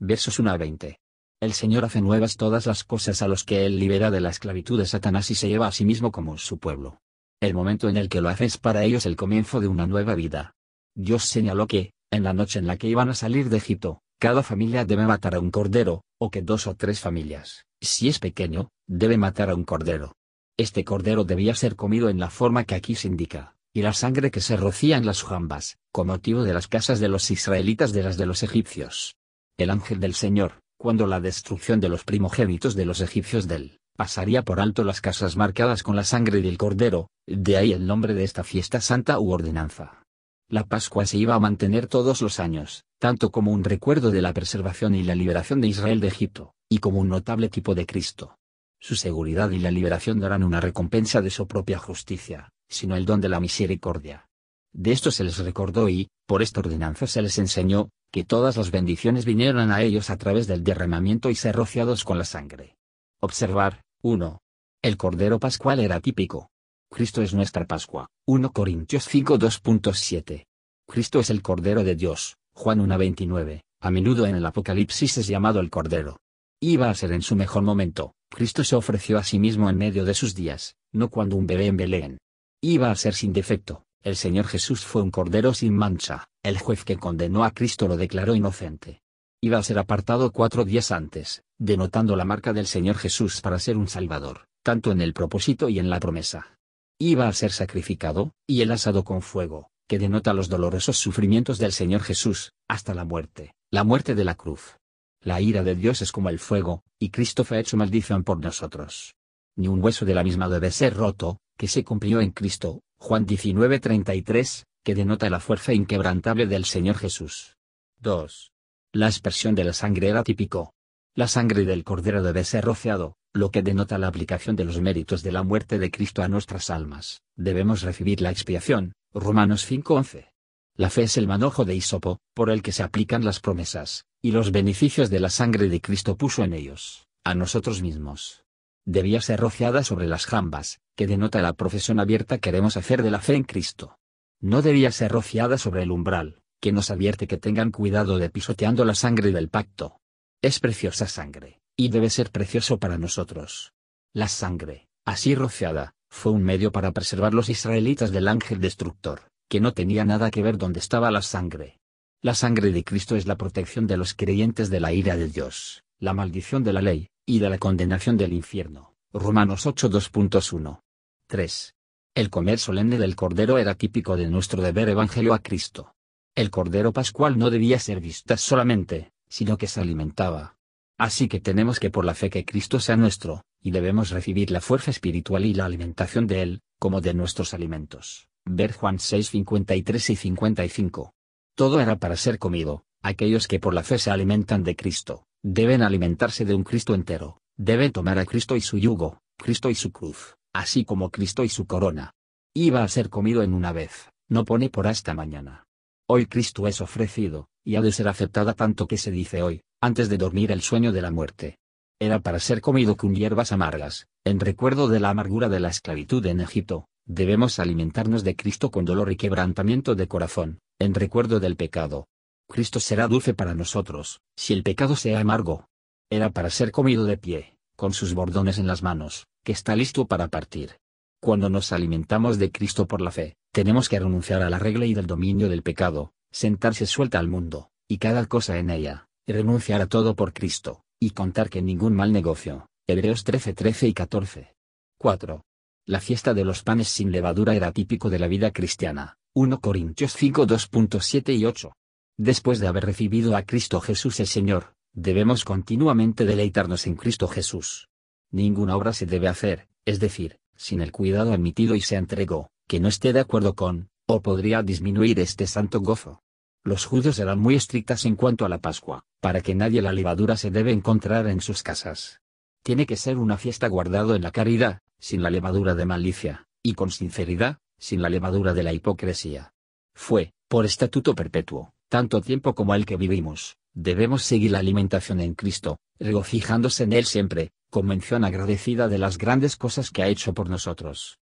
Versos 0.00 0.38
1 0.38 0.50
a 0.50 0.58
20. 0.58 1.01
El 1.42 1.54
Señor 1.54 1.84
hace 1.84 2.00
nuevas 2.00 2.36
todas 2.36 2.66
las 2.66 2.84
cosas 2.84 3.20
a 3.20 3.26
los 3.26 3.42
que 3.42 3.66
Él 3.66 3.80
libera 3.80 4.12
de 4.12 4.20
la 4.20 4.30
esclavitud 4.30 4.78
de 4.78 4.86
Satanás 4.86 5.28
y 5.32 5.34
se 5.34 5.48
lleva 5.48 5.66
a 5.66 5.72
sí 5.72 5.84
mismo 5.84 6.12
como 6.12 6.38
su 6.38 6.58
pueblo. 6.58 7.00
El 7.40 7.52
momento 7.52 7.88
en 7.88 7.96
el 7.96 8.08
que 8.08 8.20
lo 8.20 8.28
hace 8.28 8.44
es 8.44 8.58
para 8.58 8.84
ellos 8.84 9.06
el 9.06 9.16
comienzo 9.16 9.58
de 9.58 9.66
una 9.66 9.88
nueva 9.88 10.14
vida. 10.14 10.54
Dios 10.94 11.24
señaló 11.24 11.66
que, 11.66 11.94
en 12.12 12.22
la 12.22 12.32
noche 12.32 12.60
en 12.60 12.68
la 12.68 12.76
que 12.76 12.86
iban 12.86 13.08
a 13.08 13.14
salir 13.14 13.48
de 13.48 13.56
Egipto, 13.56 14.02
cada 14.20 14.44
familia 14.44 14.84
debe 14.84 15.04
matar 15.04 15.34
a 15.34 15.40
un 15.40 15.50
cordero, 15.50 16.04
o 16.20 16.30
que 16.30 16.42
dos 16.42 16.68
o 16.68 16.76
tres 16.76 17.00
familias, 17.00 17.66
si 17.80 18.06
es 18.06 18.20
pequeño, 18.20 18.70
debe 18.86 19.18
matar 19.18 19.50
a 19.50 19.56
un 19.56 19.64
cordero. 19.64 20.14
Este 20.56 20.84
cordero 20.84 21.24
debía 21.24 21.56
ser 21.56 21.74
comido 21.74 22.08
en 22.08 22.20
la 22.20 22.30
forma 22.30 22.62
que 22.62 22.76
aquí 22.76 22.94
se 22.94 23.08
indica, 23.08 23.56
y 23.74 23.82
la 23.82 23.94
sangre 23.94 24.30
que 24.30 24.40
se 24.40 24.56
rocía 24.56 24.96
en 24.96 25.06
las 25.06 25.24
jambas, 25.24 25.76
con 25.90 26.06
motivo 26.06 26.44
de 26.44 26.54
las 26.54 26.68
casas 26.68 27.00
de 27.00 27.08
los 27.08 27.32
israelitas 27.32 27.92
de 27.92 28.04
las 28.04 28.16
de 28.16 28.26
los 28.26 28.44
egipcios. 28.44 29.16
El 29.58 29.70
ángel 29.70 29.98
del 29.98 30.14
Señor, 30.14 30.61
cuando 30.82 31.06
la 31.06 31.20
destrucción 31.20 31.78
de 31.78 31.88
los 31.88 32.02
primogénitos 32.02 32.74
de 32.74 32.84
los 32.84 33.00
egipcios 33.02 33.46
del, 33.46 33.78
pasaría 33.96 34.42
por 34.42 34.58
alto 34.58 34.82
las 34.82 35.00
casas 35.00 35.36
marcadas 35.36 35.84
con 35.84 35.94
la 35.94 36.02
sangre 36.02 36.42
del 36.42 36.58
cordero, 36.58 37.08
de 37.24 37.56
ahí 37.56 37.72
el 37.72 37.86
nombre 37.86 38.14
de 38.14 38.24
esta 38.24 38.42
fiesta 38.42 38.80
santa 38.80 39.20
u 39.20 39.30
ordenanza. 39.30 40.02
La 40.48 40.64
Pascua 40.64 41.06
se 41.06 41.18
iba 41.18 41.36
a 41.36 41.38
mantener 41.38 41.86
todos 41.86 42.20
los 42.20 42.40
años, 42.40 42.82
tanto 42.98 43.30
como 43.30 43.52
un 43.52 43.62
recuerdo 43.62 44.10
de 44.10 44.22
la 44.22 44.32
preservación 44.32 44.96
y 44.96 45.04
la 45.04 45.14
liberación 45.14 45.60
de 45.60 45.68
Israel 45.68 46.00
de 46.00 46.08
Egipto, 46.08 46.52
y 46.68 46.78
como 46.78 46.98
un 46.98 47.10
notable 47.10 47.48
tipo 47.48 47.76
de 47.76 47.86
Cristo. 47.86 48.36
Su 48.80 48.96
seguridad 48.96 49.50
y 49.50 49.60
la 49.60 49.70
liberación 49.70 50.18
darán 50.18 50.42
una 50.42 50.60
recompensa 50.60 51.22
de 51.22 51.30
su 51.30 51.46
propia 51.46 51.78
justicia, 51.78 52.50
sino 52.68 52.96
el 52.96 53.06
don 53.06 53.20
de 53.20 53.28
la 53.28 53.38
misericordia. 53.38 54.26
De 54.72 54.92
esto 54.92 55.10
se 55.10 55.24
les 55.24 55.38
recordó 55.38 55.88
y, 55.88 56.08
por 56.26 56.42
esta 56.42 56.60
ordenanza 56.60 57.06
se 57.06 57.20
les 57.22 57.38
enseñó, 57.38 57.90
que 58.10 58.24
todas 58.24 58.56
las 58.56 58.70
bendiciones 58.70 59.24
vinieran 59.24 59.70
a 59.70 59.82
ellos 59.82 60.10
a 60.10 60.16
través 60.16 60.46
del 60.46 60.64
derramamiento 60.64 61.30
y 61.30 61.34
ser 61.34 61.56
rociados 61.56 62.04
con 62.04 62.18
la 62.18 62.24
sangre. 62.24 62.76
Observar, 63.20 63.82
1. 64.02 64.40
El 64.82 64.96
Cordero 64.96 65.38
Pascual 65.38 65.80
era 65.80 66.00
típico. 66.00 66.50
Cristo 66.90 67.22
es 67.22 67.32
nuestra 67.34 67.66
Pascua. 67.66 68.08
1 68.26 68.52
Corintios 68.52 69.04
5 69.04 69.38
2.7. 69.38 70.44
Cristo 70.86 71.20
es 71.20 71.30
el 71.30 71.40
Cordero 71.40 71.84
de 71.84 71.94
Dios. 71.94 72.36
Juan 72.54 72.80
1.29. 72.80 73.62
A 73.80 73.90
menudo 73.90 74.26
en 74.26 74.36
el 74.36 74.44
Apocalipsis 74.44 75.18
es 75.18 75.26
llamado 75.26 75.60
el 75.60 75.70
Cordero. 75.70 76.18
Iba 76.60 76.90
a 76.90 76.94
ser 76.94 77.12
en 77.12 77.22
su 77.22 77.34
mejor 77.34 77.62
momento. 77.62 78.14
Cristo 78.28 78.62
se 78.62 78.76
ofreció 78.76 79.18
a 79.18 79.24
sí 79.24 79.38
mismo 79.38 79.70
en 79.70 79.76
medio 79.76 80.04
de 80.04 80.14
sus 80.14 80.34
días, 80.34 80.76
no 80.92 81.08
cuando 81.08 81.36
un 81.36 81.46
bebé 81.46 81.66
en 81.66 81.76
Belén. 81.76 82.18
Iba 82.60 82.90
a 82.90 82.96
ser 82.96 83.14
sin 83.14 83.32
defecto. 83.32 83.84
El 84.02 84.16
Señor 84.16 84.46
Jesús 84.48 84.84
fue 84.84 85.00
un 85.00 85.12
Cordero 85.12 85.54
sin 85.54 85.76
mancha. 85.76 86.28
El 86.42 86.58
juez 86.58 86.84
que 86.84 86.96
condenó 86.96 87.44
a 87.44 87.52
Cristo 87.52 87.86
lo 87.86 87.96
declaró 87.96 88.34
inocente. 88.34 89.00
Iba 89.40 89.58
a 89.58 89.62
ser 89.62 89.78
apartado 89.78 90.32
cuatro 90.32 90.64
días 90.64 90.90
antes, 90.90 91.44
denotando 91.58 92.16
la 92.16 92.24
marca 92.24 92.52
del 92.52 92.66
Señor 92.66 92.96
Jesús 92.96 93.40
para 93.40 93.60
ser 93.60 93.76
un 93.76 93.86
Salvador, 93.86 94.48
tanto 94.64 94.90
en 94.90 95.00
el 95.00 95.12
propósito 95.12 95.68
y 95.68 95.78
en 95.78 95.88
la 95.88 96.00
promesa. 96.00 96.58
Iba 96.98 97.28
a 97.28 97.32
ser 97.32 97.52
sacrificado, 97.52 98.32
y 98.44 98.62
el 98.62 98.72
asado 98.72 99.04
con 99.04 99.22
fuego, 99.22 99.70
que 99.88 100.00
denota 100.00 100.32
los 100.32 100.48
dolorosos 100.48 100.96
sufrimientos 100.98 101.58
del 101.58 101.72
Señor 101.72 102.02
Jesús, 102.02 102.54
hasta 102.68 102.94
la 102.94 103.04
muerte, 103.04 103.54
la 103.70 103.84
muerte 103.84 104.16
de 104.16 104.24
la 104.24 104.34
cruz. 104.34 104.78
La 105.20 105.40
ira 105.40 105.62
de 105.62 105.76
Dios 105.76 106.02
es 106.02 106.10
como 106.10 106.28
el 106.28 106.40
fuego, 106.40 106.82
y 106.98 107.10
Cristo 107.10 107.44
fue 107.44 107.60
hecho 107.60 107.76
maldición 107.76 108.24
por 108.24 108.40
nosotros. 108.40 109.14
ni 109.54 109.68
un 109.68 109.84
hueso 109.84 110.04
de 110.06 110.14
la 110.14 110.24
misma 110.24 110.48
debe 110.48 110.70
ser 110.70 110.94
roto, 110.94 111.38
que 111.58 111.68
se 111.68 111.84
cumplió 111.84 112.20
en 112.20 112.30
Cristo, 112.30 112.80
Juan 113.04 113.26
19:33, 113.26 114.64
que 114.84 114.94
denota 114.94 115.28
la 115.28 115.40
fuerza 115.40 115.72
inquebrantable 115.72 116.46
del 116.46 116.64
Señor 116.64 116.98
Jesús. 116.98 117.56
2. 117.98 118.52
La 118.92 119.08
expresión 119.08 119.56
de 119.56 119.64
la 119.64 119.72
sangre 119.72 120.06
era 120.06 120.22
típico. 120.22 120.72
La 121.16 121.26
sangre 121.26 121.64
del 121.64 121.82
Cordero 121.82 122.22
debe 122.22 122.44
ser 122.44 122.64
rociado, 122.64 123.16
lo 123.32 123.50
que 123.50 123.62
denota 123.62 123.98
la 123.98 124.06
aplicación 124.06 124.54
de 124.54 124.64
los 124.64 124.80
méritos 124.80 125.24
de 125.24 125.32
la 125.32 125.42
muerte 125.42 125.80
de 125.80 125.90
Cristo 125.90 126.22
a 126.22 126.28
nuestras 126.28 126.70
almas. 126.70 127.22
Debemos 127.34 127.82
recibir 127.82 128.20
la 128.20 128.30
expiación, 128.30 128.92
Romanos 129.12 129.66
5:11. 129.66 130.28
La 130.76 130.88
fe 130.88 131.02
es 131.02 131.16
el 131.16 131.26
manojo 131.26 131.64
de 131.64 131.74
hisopo, 131.74 132.20
por 132.34 132.50
el 132.50 132.62
que 132.62 132.70
se 132.70 132.84
aplican 132.84 133.24
las 133.24 133.40
promesas, 133.40 134.04
y 134.22 134.30
los 134.30 134.52
beneficios 134.52 135.10
de 135.10 135.18
la 135.18 135.28
sangre 135.28 135.68
de 135.68 135.80
Cristo 135.80 136.16
puso 136.16 136.44
en 136.44 136.52
ellos, 136.52 137.08
a 137.24 137.34
nosotros 137.34 137.82
mismos. 137.82 138.44
Debía 138.84 139.20
ser 139.20 139.40
rociada 139.40 139.82
sobre 139.82 140.06
las 140.06 140.24
jambas, 140.26 140.78
que 140.96 141.06
denota 141.06 141.42
la 141.42 141.52
profesión 141.52 142.00
abierta 142.00 142.36
que 142.36 142.42
queremos 142.42 142.76
hacer 142.76 143.02
de 143.02 143.10
la 143.10 143.20
fe 143.20 143.34
en 143.34 143.44
Cristo. 143.44 143.98
No 144.40 144.62
debía 144.62 144.90
ser 144.92 145.12
rociada 145.12 145.58
sobre 145.58 145.82
el 145.82 145.90
umbral, 145.90 146.42
que 146.60 146.72
nos 146.72 146.90
advierte 146.90 147.26
que 147.26 147.38
tengan 147.38 147.70
cuidado 147.70 148.18
de 148.18 148.30
pisoteando 148.30 148.84
la 148.84 148.94
sangre 148.94 149.32
del 149.32 149.48
pacto. 149.48 150.00
Es 150.42 150.60
preciosa 150.60 151.06
sangre, 151.06 151.60
y 151.76 151.88
debe 151.88 152.10
ser 152.10 152.30
precioso 152.30 152.78
para 152.78 152.98
nosotros. 152.98 153.72
La 154.12 154.28
sangre, 154.28 154.88
así 155.04 155.34
rociada, 155.34 155.94
fue 156.10 156.32
un 156.32 156.42
medio 156.42 156.72
para 156.72 156.92
preservar 156.92 157.34
los 157.34 157.48
israelitas 157.48 158.10
del 158.10 158.28
ángel 158.28 158.60
destructor, 158.60 159.22
que 159.48 159.60
no 159.60 159.72
tenía 159.72 160.04
nada 160.04 160.30
que 160.30 160.42
ver 160.42 160.58
donde 160.58 160.80
estaba 160.80 161.10
la 161.10 161.22
sangre. 161.22 161.78
La 162.20 162.34
sangre 162.34 162.70
de 162.70 162.84
Cristo 162.84 163.16
es 163.16 163.26
la 163.26 163.36
protección 163.36 163.86
de 163.86 163.96
los 163.96 164.14
creyentes 164.14 164.70
de 164.70 164.80
la 164.80 164.92
ira 164.92 165.16
de 165.16 165.28
Dios, 165.28 165.82
la 165.98 166.12
maldición 166.12 166.62
de 166.62 166.72
la 166.72 166.82
ley, 166.82 167.08
y 167.26 167.38
de 167.38 167.48
la 167.48 167.58
condenación 167.58 168.16
del 168.16 168.32
infierno. 168.32 168.91
Romanos 169.14 169.66
8 169.66 169.90
2.1. 169.90 170.80
3. 171.26 171.74
El 172.14 172.30
comer 172.30 172.58
solemne 172.58 172.96
del 172.96 173.14
Cordero 173.14 173.58
era 173.58 173.74
típico 173.74 174.16
de 174.16 174.26
nuestro 174.26 174.62
deber 174.62 174.88
evangelio 174.88 175.34
a 175.34 175.40
Cristo. 175.40 175.94
El 176.34 176.50
Cordero 176.50 176.94
Pascual 176.94 177.36
no 177.36 177.50
debía 177.50 177.78
ser 177.78 178.00
vista 178.00 178.38
solamente, 178.38 179.12
sino 179.28 179.58
que 179.58 179.66
se 179.66 179.82
alimentaba. 179.82 180.56
Así 180.96 181.28
que 181.28 181.40
tenemos 181.40 181.78
que 181.78 181.90
por 181.90 182.06
la 182.06 182.14
fe 182.14 182.30
que 182.30 182.46
Cristo 182.46 182.80
sea 182.80 182.96
nuestro, 182.96 183.44
y 183.60 183.70
debemos 183.70 184.08
recibir 184.08 184.50
la 184.50 184.62
fuerza 184.62 184.90
espiritual 184.90 185.44
y 185.44 185.52
la 185.52 185.66
alimentación 185.66 186.26
de 186.26 186.40
Él, 186.40 186.62
como 186.78 187.02
de 187.02 187.12
nuestros 187.12 187.52
alimentos. 187.52 188.28
Ver 188.46 188.72
Juan 188.72 188.98
6 188.98 189.28
53 189.28 190.08
y 190.08 190.16
55. 190.16 191.12
Todo 191.54 191.82
era 191.82 191.96
para 191.96 192.16
ser 192.16 192.38
comido, 192.38 192.86
aquellos 193.02 193.46
que 193.46 193.60
por 193.60 193.74
la 193.74 193.82
fe 193.82 193.98
se 193.98 194.10
alimentan 194.10 194.64
de 194.64 194.74
Cristo, 194.74 195.26
deben 195.42 195.82
alimentarse 195.82 196.46
de 196.46 196.54
un 196.54 196.64
Cristo 196.64 196.94
entero, 196.94 197.41
deben 197.62 197.92
tomar 197.92 198.18
a 198.18 198.26
Cristo 198.26 198.56
y 198.56 198.60
su 198.60 198.78
yugo, 198.78 199.20
Cristo 199.36 199.70
y 199.70 199.74
su 199.74 199.92
cruz 199.92 200.36
así 200.52 200.84
como 200.84 201.10
Cristo 201.10 201.44
y 201.44 201.48
su 201.48 201.66
corona. 201.66 202.14
Iba 202.54 202.82
a 202.82 202.88
ser 202.88 203.08
comido 203.08 203.42
en 203.42 203.54
una 203.54 203.72
vez, 203.72 204.10
no 204.28 204.44
pone 204.44 204.68
por 204.68 204.86
hasta 204.86 205.14
mañana. 205.14 205.64
Hoy 206.06 206.26
Cristo 206.26 206.66
es 206.66 206.80
ofrecido, 206.80 207.48
y 207.64 207.76
ha 207.76 207.80
de 207.80 207.92
ser 207.92 208.08
aceptada 208.08 208.54
tanto 208.54 208.86
que 208.86 208.98
se 208.98 209.10
dice 209.10 209.42
hoy, 209.42 209.62
antes 209.80 210.08
de 210.08 210.18
dormir 210.18 210.52
el 210.52 210.60
sueño 210.60 210.92
de 210.92 211.02
la 211.02 211.10
muerte. 211.10 211.58
Era 211.98 212.20
para 212.20 212.40
ser 212.40 212.60
comido 212.60 212.96
con 212.96 213.14
hierbas 213.14 213.52
amargas, 213.52 214.06
en 214.24 214.40
recuerdo 214.40 214.88
de 214.88 215.00
la 215.00 215.10
amargura 215.10 215.48
de 215.48 215.60
la 215.60 215.68
esclavitud 215.68 216.24
en 216.26 216.40
Egipto, 216.40 216.88
debemos 217.06 217.58
alimentarnos 217.58 218.24
de 218.24 218.36
Cristo 218.36 218.70
con 218.70 218.84
dolor 218.84 219.10
y 219.10 219.16
quebrantamiento 219.16 219.94
de 219.94 220.08
corazón, 220.08 220.58
en 220.78 220.94
recuerdo 220.94 221.40
del 221.40 221.56
pecado. 221.56 222.08
Cristo 222.48 222.80
será 222.80 223.08
dulce 223.08 223.32
para 223.32 223.54
nosotros, 223.54 224.20
si 224.36 224.52
el 224.52 224.62
pecado 224.62 224.96
sea 224.96 225.20
amargo. 225.20 225.68
Era 226.12 226.28
para 226.28 226.50
ser 226.50 226.72
comido 226.72 227.06
de 227.06 227.16
pie, 227.16 227.56
con 227.74 227.94
sus 227.94 228.12
bordones 228.12 228.58
en 228.58 228.66
las 228.66 228.82
manos, 228.82 229.28
que 229.42 229.52
está 229.52 229.74
listo 229.74 230.06
para 230.06 230.28
partir. 230.28 230.76
Cuando 231.22 231.48
nos 231.48 231.72
alimentamos 231.72 232.36
de 232.36 232.52
Cristo 232.52 232.86
por 232.86 233.00
la 233.00 233.10
fe, 233.10 233.34
tenemos 233.50 233.88
que 233.88 233.98
renunciar 233.98 234.42
a 234.42 234.50
la 234.50 234.58
regla 234.58 234.84
y 234.84 234.92
del 234.92 235.06
dominio 235.06 235.48
del 235.48 235.62
pecado, 235.62 236.12
sentarse 236.30 236.84
suelta 236.84 237.18
al 237.18 237.28
mundo, 237.28 237.70
y 237.88 237.96
cada 237.96 238.26
cosa 238.26 238.58
en 238.58 238.68
ella, 238.68 239.08
renunciar 239.26 239.80
a 239.80 239.86
todo 239.86 240.14
por 240.14 240.34
Cristo, 240.34 240.84
y 241.00 241.12
contar 241.12 241.48
que 241.48 241.62
ningún 241.62 241.94
mal 241.94 242.12
negocio. 242.12 242.68
Hebreos 242.86 243.24
13, 243.24 243.54
13 243.54 243.88
y 243.88 243.94
14. 243.94 244.54
4. 244.98 245.46
La 245.86 246.00
fiesta 246.00 246.34
de 246.34 246.44
los 246.44 246.62
panes 246.62 246.88
sin 246.88 247.10
levadura 247.10 247.54
era 247.54 247.72
típico 247.72 248.10
de 248.10 248.18
la 248.18 248.28
vida 248.28 248.50
cristiana. 248.50 249.16
1 249.32 249.62
Corintios 249.62 250.12
5 250.12 250.46
2.7 250.46 251.38
y 251.38 251.46
8. 251.46 251.72
Después 252.18 252.60
de 252.60 252.66
haber 252.66 252.84
recibido 252.84 253.34
a 253.34 253.44
Cristo 253.44 253.80
Jesús 253.80 254.20
el 254.20 254.26
Señor, 254.26 254.74
debemos 254.92 255.44
continuamente 255.44 256.24
deleitarnos 256.24 256.86
en 256.86 256.96
Cristo 256.96 257.28
Jesús, 257.28 257.88
ninguna 258.30 258.76
obra 258.76 258.92
se 258.92 259.06
debe 259.06 259.28
hacer, 259.28 259.68
es 259.84 260.00
decir, 260.00 260.38
sin 260.56 260.80
el 260.80 260.92
cuidado 260.92 261.32
admitido 261.32 261.74
y 261.74 261.80
se 261.80 261.96
entregó, 261.96 262.50
que 262.68 262.80
no 262.80 262.88
esté 262.88 263.12
de 263.12 263.20
acuerdo 263.20 263.54
con, 263.54 263.88
o 264.06 264.22
podría 264.22 264.62
disminuir 264.62 265.18
este 265.20 265.46
santo 265.46 265.80
gozo. 265.80 266.22
Los 266.64 266.86
judíos 266.86 267.18
eran 267.18 267.40
muy 267.40 267.56
estrictas 267.56 268.04
en 268.04 268.14
cuanto 268.14 268.44
a 268.44 268.48
la 268.48 268.58
Pascua, 268.58 269.04
para 269.20 269.40
que 269.40 269.54
nadie 269.54 269.82
la 269.82 269.92
levadura 269.92 270.36
se 270.36 270.50
debe 270.50 270.72
encontrar 270.72 271.26
en 271.26 271.40
sus 271.40 271.62
casas. 271.62 272.20
Tiene 272.62 272.86
que 272.86 272.96
ser 272.96 273.18
una 273.18 273.36
fiesta 273.36 273.66
guardado 273.66 274.14
en 274.14 274.22
la 274.22 274.30
caridad, 274.30 274.80
sin 275.00 275.22
la 275.22 275.30
levadura 275.30 275.74
de 275.74 275.86
malicia, 275.86 276.46
y 276.62 276.74
con 276.74 276.90
sinceridad, 276.90 277.58
sin 277.78 278.00
la 278.00 278.08
levadura 278.08 278.54
de 278.54 278.62
la 278.62 278.72
hipocresía. 278.72 279.52
Fue, 279.94 280.32
por 280.48 280.64
estatuto 280.64 281.16
perpetuo, 281.16 281.72
tanto 281.92 282.22
tiempo 282.22 282.54
como 282.54 282.74
el 282.74 282.86
que 282.86 282.96
vivimos, 282.96 283.58
debemos 283.74 284.22
seguir 284.22 284.52
la 284.52 284.60
alimentación 284.60 285.20
en 285.20 285.34
Cristo, 285.34 285.76
regocijándose 285.98 286.84
en 286.84 286.94
Él 286.94 287.04
siempre, 287.04 287.50
con 287.68 287.84
mención 287.84 288.24
agradecida 288.24 288.88
de 288.88 288.96
las 288.96 289.18
grandes 289.18 289.56
cosas 289.56 289.90
que 289.90 290.02
ha 290.02 290.08
hecho 290.08 290.32
por 290.32 290.48
nosotros. 290.48 291.18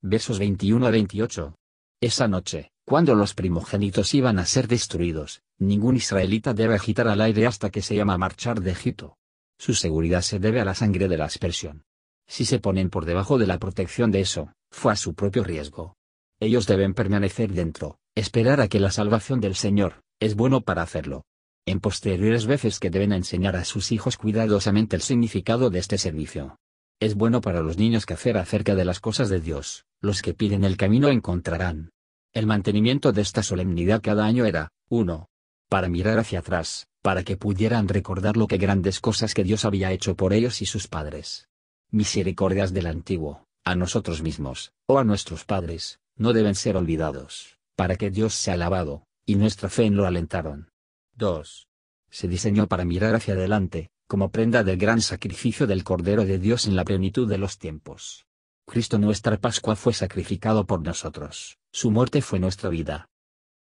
Versos 0.00 0.38
21 0.38 0.86
a 0.86 0.90
28. 0.90 1.54
Esa 2.00 2.26
noche, 2.26 2.70
cuando 2.86 3.14
los 3.14 3.34
primogénitos 3.34 4.14
iban 4.14 4.38
a 4.38 4.46
ser 4.46 4.66
destruidos, 4.66 5.42
ningún 5.58 5.96
israelita 5.96 6.54
debe 6.54 6.76
agitar 6.76 7.06
al 7.06 7.20
aire 7.20 7.46
hasta 7.46 7.68
que 7.68 7.82
se 7.82 7.94
llama 7.94 8.16
marchar 8.16 8.62
de 8.62 8.70
Egipto. 8.70 9.18
Su 9.58 9.74
seguridad 9.74 10.22
se 10.22 10.38
debe 10.38 10.62
a 10.62 10.64
la 10.64 10.74
sangre 10.74 11.08
de 11.08 11.18
la 11.18 11.26
aspersión. 11.26 11.84
Si 12.26 12.46
se 12.46 12.60
ponen 12.60 12.88
por 12.88 13.04
debajo 13.04 13.36
de 13.36 13.46
la 13.46 13.58
protección 13.58 14.10
de 14.10 14.20
eso, 14.20 14.54
fue 14.70 14.94
a 14.94 14.96
su 14.96 15.12
propio 15.12 15.44
riesgo. 15.44 15.98
Ellos 16.40 16.66
deben 16.66 16.94
permanecer 16.94 17.52
dentro, 17.52 17.98
esperar 18.18 18.60
a 18.60 18.68
que 18.68 18.80
la 18.80 18.90
salvación 18.90 19.40
del 19.40 19.54
Señor, 19.54 20.02
es 20.20 20.34
bueno 20.34 20.62
para 20.62 20.82
hacerlo, 20.82 21.24
en 21.66 21.80
posteriores 21.80 22.46
veces 22.46 22.80
que 22.80 22.90
deben 22.90 23.12
enseñar 23.12 23.54
a 23.56 23.64
sus 23.64 23.92
hijos 23.92 24.16
cuidadosamente 24.16 24.96
el 24.96 25.02
significado 25.02 25.70
de 25.70 25.78
este 25.78 25.98
servicio. 25.98 26.58
Es 27.00 27.14
bueno 27.14 27.40
para 27.40 27.60
los 27.60 27.78
niños 27.78 28.06
que 28.06 28.14
hacer 28.14 28.36
acerca 28.36 28.74
de 28.74 28.84
las 28.84 28.98
cosas 28.98 29.28
de 29.28 29.40
Dios, 29.40 29.84
los 30.00 30.20
que 30.20 30.34
piden 30.34 30.64
el 30.64 30.76
camino 30.76 31.08
encontrarán. 31.08 31.90
El 32.32 32.46
mantenimiento 32.46 33.12
de 33.12 33.22
esta 33.22 33.44
solemnidad 33.44 34.02
cada 34.02 34.24
año 34.24 34.46
era, 34.46 34.70
1. 34.88 35.28
Para 35.68 35.88
mirar 35.88 36.18
hacia 36.18 36.40
atrás, 36.40 36.88
para 37.02 37.22
que 37.22 37.36
pudieran 37.36 37.86
recordar 37.86 38.36
lo 38.36 38.48
que 38.48 38.58
grandes 38.58 39.00
cosas 39.00 39.32
que 39.32 39.44
Dios 39.44 39.64
había 39.64 39.92
hecho 39.92 40.16
por 40.16 40.32
ellos 40.32 40.60
y 40.60 40.66
sus 40.66 40.88
padres. 40.88 41.48
Misericordias 41.90 42.72
del 42.72 42.86
antiguo, 42.88 43.44
a 43.64 43.76
nosotros 43.76 44.22
mismos, 44.22 44.72
o 44.86 44.98
a 44.98 45.04
nuestros 45.04 45.44
padres, 45.44 46.00
no 46.16 46.32
deben 46.32 46.56
ser 46.56 46.76
olvidados, 46.76 47.57
para 47.78 47.94
que 47.94 48.10
Dios 48.10 48.34
sea 48.34 48.54
alabado, 48.54 49.06
y 49.24 49.36
nuestra 49.36 49.68
fe 49.68 49.84
en 49.84 49.94
lo 49.94 50.04
alentaron. 50.04 50.72
2. 51.14 51.68
Se 52.10 52.26
diseñó 52.26 52.66
para 52.66 52.84
mirar 52.84 53.14
hacia 53.14 53.34
adelante, 53.34 53.90
como 54.08 54.32
prenda 54.32 54.64
del 54.64 54.78
gran 54.78 55.00
sacrificio 55.00 55.68
del 55.68 55.84
Cordero 55.84 56.24
de 56.24 56.40
Dios 56.40 56.66
en 56.66 56.74
la 56.74 56.84
plenitud 56.84 57.28
de 57.28 57.38
los 57.38 57.56
tiempos. 57.56 58.26
Cristo 58.66 58.98
nuestra 58.98 59.36
Pascua 59.36 59.76
fue 59.76 59.92
sacrificado 59.92 60.66
por 60.66 60.82
nosotros, 60.82 61.58
su 61.70 61.92
muerte 61.92 62.20
fue 62.20 62.40
nuestra 62.40 62.68
vida. 62.68 63.10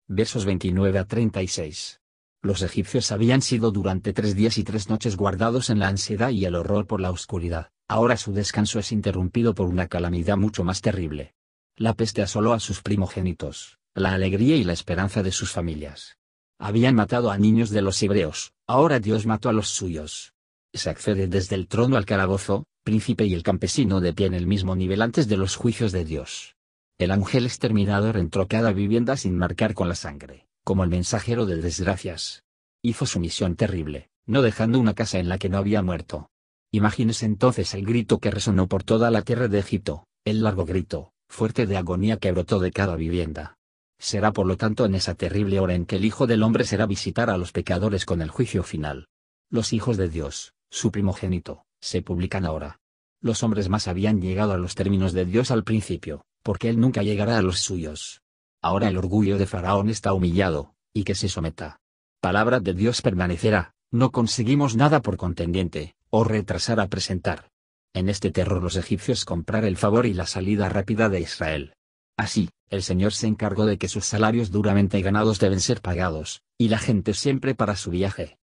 Versos 0.07 0.43
29 0.43 0.97
a 0.97 1.05
36. 1.05 2.01
Los 2.41 2.63
egipcios 2.63 3.11
habían 3.11 3.43
sido 3.43 3.69
durante 3.69 4.11
tres 4.11 4.35
días 4.35 4.57
y 4.57 4.63
tres 4.63 4.89
noches 4.89 5.17
guardados 5.17 5.69
en 5.69 5.77
la 5.77 5.87
ansiedad 5.87 6.31
y 6.31 6.45
el 6.45 6.55
horror 6.55 6.87
por 6.87 6.99
la 6.99 7.11
oscuridad, 7.11 7.69
ahora 7.87 8.17
su 8.17 8.33
descanso 8.33 8.79
es 8.79 8.91
interrumpido 8.91 9.53
por 9.53 9.67
una 9.67 9.87
calamidad 9.87 10.35
mucho 10.35 10.63
más 10.63 10.81
terrible. 10.81 11.35
La 11.75 11.93
peste 11.93 12.23
asoló 12.23 12.53
a 12.53 12.59
sus 12.59 12.81
primogénitos, 12.81 13.78
la 13.99 14.13
alegría 14.13 14.55
y 14.55 14.63
la 14.63 14.73
esperanza 14.73 15.23
de 15.23 15.31
sus 15.31 15.51
familias. 15.51 16.17
Habían 16.59 16.95
matado 16.95 17.31
a 17.31 17.37
niños 17.37 17.69
de 17.69 17.81
los 17.81 18.01
hebreos, 18.03 18.51
ahora 18.67 18.99
Dios 18.99 19.25
mató 19.25 19.49
a 19.49 19.53
los 19.53 19.69
suyos. 19.69 20.33
Se 20.73 20.89
accede 20.89 21.27
desde 21.27 21.55
el 21.55 21.67
trono 21.67 21.97
al 21.97 22.05
calabozo, 22.05 22.65
príncipe 22.83 23.25
y 23.25 23.33
el 23.33 23.43
campesino 23.43 24.01
de 24.01 24.13
pie 24.13 24.27
en 24.27 24.33
el 24.33 24.47
mismo 24.47 24.75
nivel 24.75 25.01
antes 25.01 25.27
de 25.27 25.37
los 25.37 25.55
juicios 25.55 25.91
de 25.91 26.05
Dios. 26.05 26.55
El 26.97 27.11
ángel 27.11 27.45
exterminador 27.45 28.17
entró 28.17 28.47
cada 28.47 28.73
vivienda 28.73 29.15
sin 29.15 29.37
marcar 29.37 29.73
con 29.73 29.87
la 29.87 29.95
sangre, 29.95 30.47
como 30.65 30.83
el 30.83 30.89
mensajero 30.89 31.45
de 31.45 31.55
desgracias. 31.61 32.43
Hizo 32.81 33.05
su 33.05 33.19
misión 33.19 33.55
terrible, 33.55 34.09
no 34.25 34.41
dejando 34.41 34.79
una 34.79 34.93
casa 34.93 35.19
en 35.19 35.29
la 35.29 35.37
que 35.37 35.49
no 35.49 35.57
había 35.57 35.81
muerto. 35.81 36.29
Imagínese 36.71 37.25
entonces 37.25 37.73
el 37.73 37.85
grito 37.85 38.19
que 38.19 38.31
resonó 38.31 38.67
por 38.67 38.83
toda 38.83 39.11
la 39.11 39.21
tierra 39.21 39.47
de 39.47 39.59
Egipto, 39.59 40.05
el 40.25 40.43
largo 40.43 40.65
grito, 40.65 41.13
fuerte 41.29 41.65
de 41.65 41.77
agonía 41.77 42.17
que 42.17 42.31
brotó 42.31 42.59
de 42.59 42.71
cada 42.71 42.95
vivienda. 42.95 43.58
Será 43.99 44.31
por 44.31 44.47
lo 44.47 44.55
tanto 44.55 44.85
en 44.85 44.95
esa 44.95 45.13
terrible 45.13 45.59
hora 45.59 45.75
en 45.75 45.85
que 45.85 45.97
el 45.97 46.05
Hijo 46.05 46.25
del 46.25 46.41
Hombre 46.41 46.63
será 46.63 46.85
visitar 46.85 47.29
a 47.29 47.37
los 47.37 47.51
pecadores 47.51 48.05
con 48.05 48.21
el 48.21 48.29
juicio 48.29 48.63
final. 48.63 49.09
Los 49.49 49.73
hijos 49.73 49.97
de 49.97 50.07
Dios, 50.07 50.53
su 50.69 50.89
primogénito, 50.89 51.65
se 51.81 52.01
publican 52.01 52.45
ahora. 52.45 52.79
Los 53.21 53.43
hombres 53.43 53.67
más 53.67 53.89
habían 53.89 54.21
llegado 54.21 54.53
a 54.53 54.57
los 54.57 54.75
términos 54.75 55.11
de 55.11 55.25
Dios 55.25 55.51
al 55.51 55.65
principio, 55.65 56.23
porque 56.43 56.69
Él 56.69 56.79
nunca 56.79 57.03
llegará 57.03 57.37
a 57.37 57.41
los 57.41 57.59
suyos. 57.59 58.21
Ahora 58.61 58.87
el 58.87 58.97
orgullo 58.97 59.37
de 59.37 59.45
Faraón 59.45 59.89
está 59.89 60.13
humillado, 60.13 60.73
y 60.93 61.03
que 61.03 61.15
se 61.15 61.27
someta. 61.27 61.81
Palabra 62.21 62.61
de 62.61 62.73
Dios 62.73 63.01
permanecerá, 63.01 63.73
no 63.91 64.11
conseguimos 64.11 64.75
nada 64.75 65.01
por 65.01 65.17
contendiente, 65.17 65.95
o 66.09 66.23
retrasar 66.23 66.79
a 66.79 66.87
presentar. 66.87 67.49
En 67.93 68.07
este 68.07 68.31
terror 68.31 68.63
los 68.63 68.75
egipcios 68.75 69.25
comprar 69.25 69.65
el 69.65 69.75
favor 69.75 70.05
y 70.05 70.13
la 70.13 70.25
salida 70.25 70.69
rápida 70.69 71.09
de 71.09 71.21
Israel. 71.21 71.73
Así, 72.19 72.49
el 72.69 72.83
Señor 72.83 73.13
se 73.13 73.27
encargó 73.27 73.65
de 73.65 73.77
que 73.77 73.87
sus 73.87 74.03
salarios 74.03 74.51
duramente 74.51 75.01
ganados 75.01 75.39
deben 75.39 75.61
ser 75.61 75.79
pagados, 75.79 76.41
y 76.57 76.67
la 76.67 76.77
gente 76.77 77.13
siempre 77.13 77.55
para 77.55 77.77
su 77.77 77.91
viaje. 77.91 78.37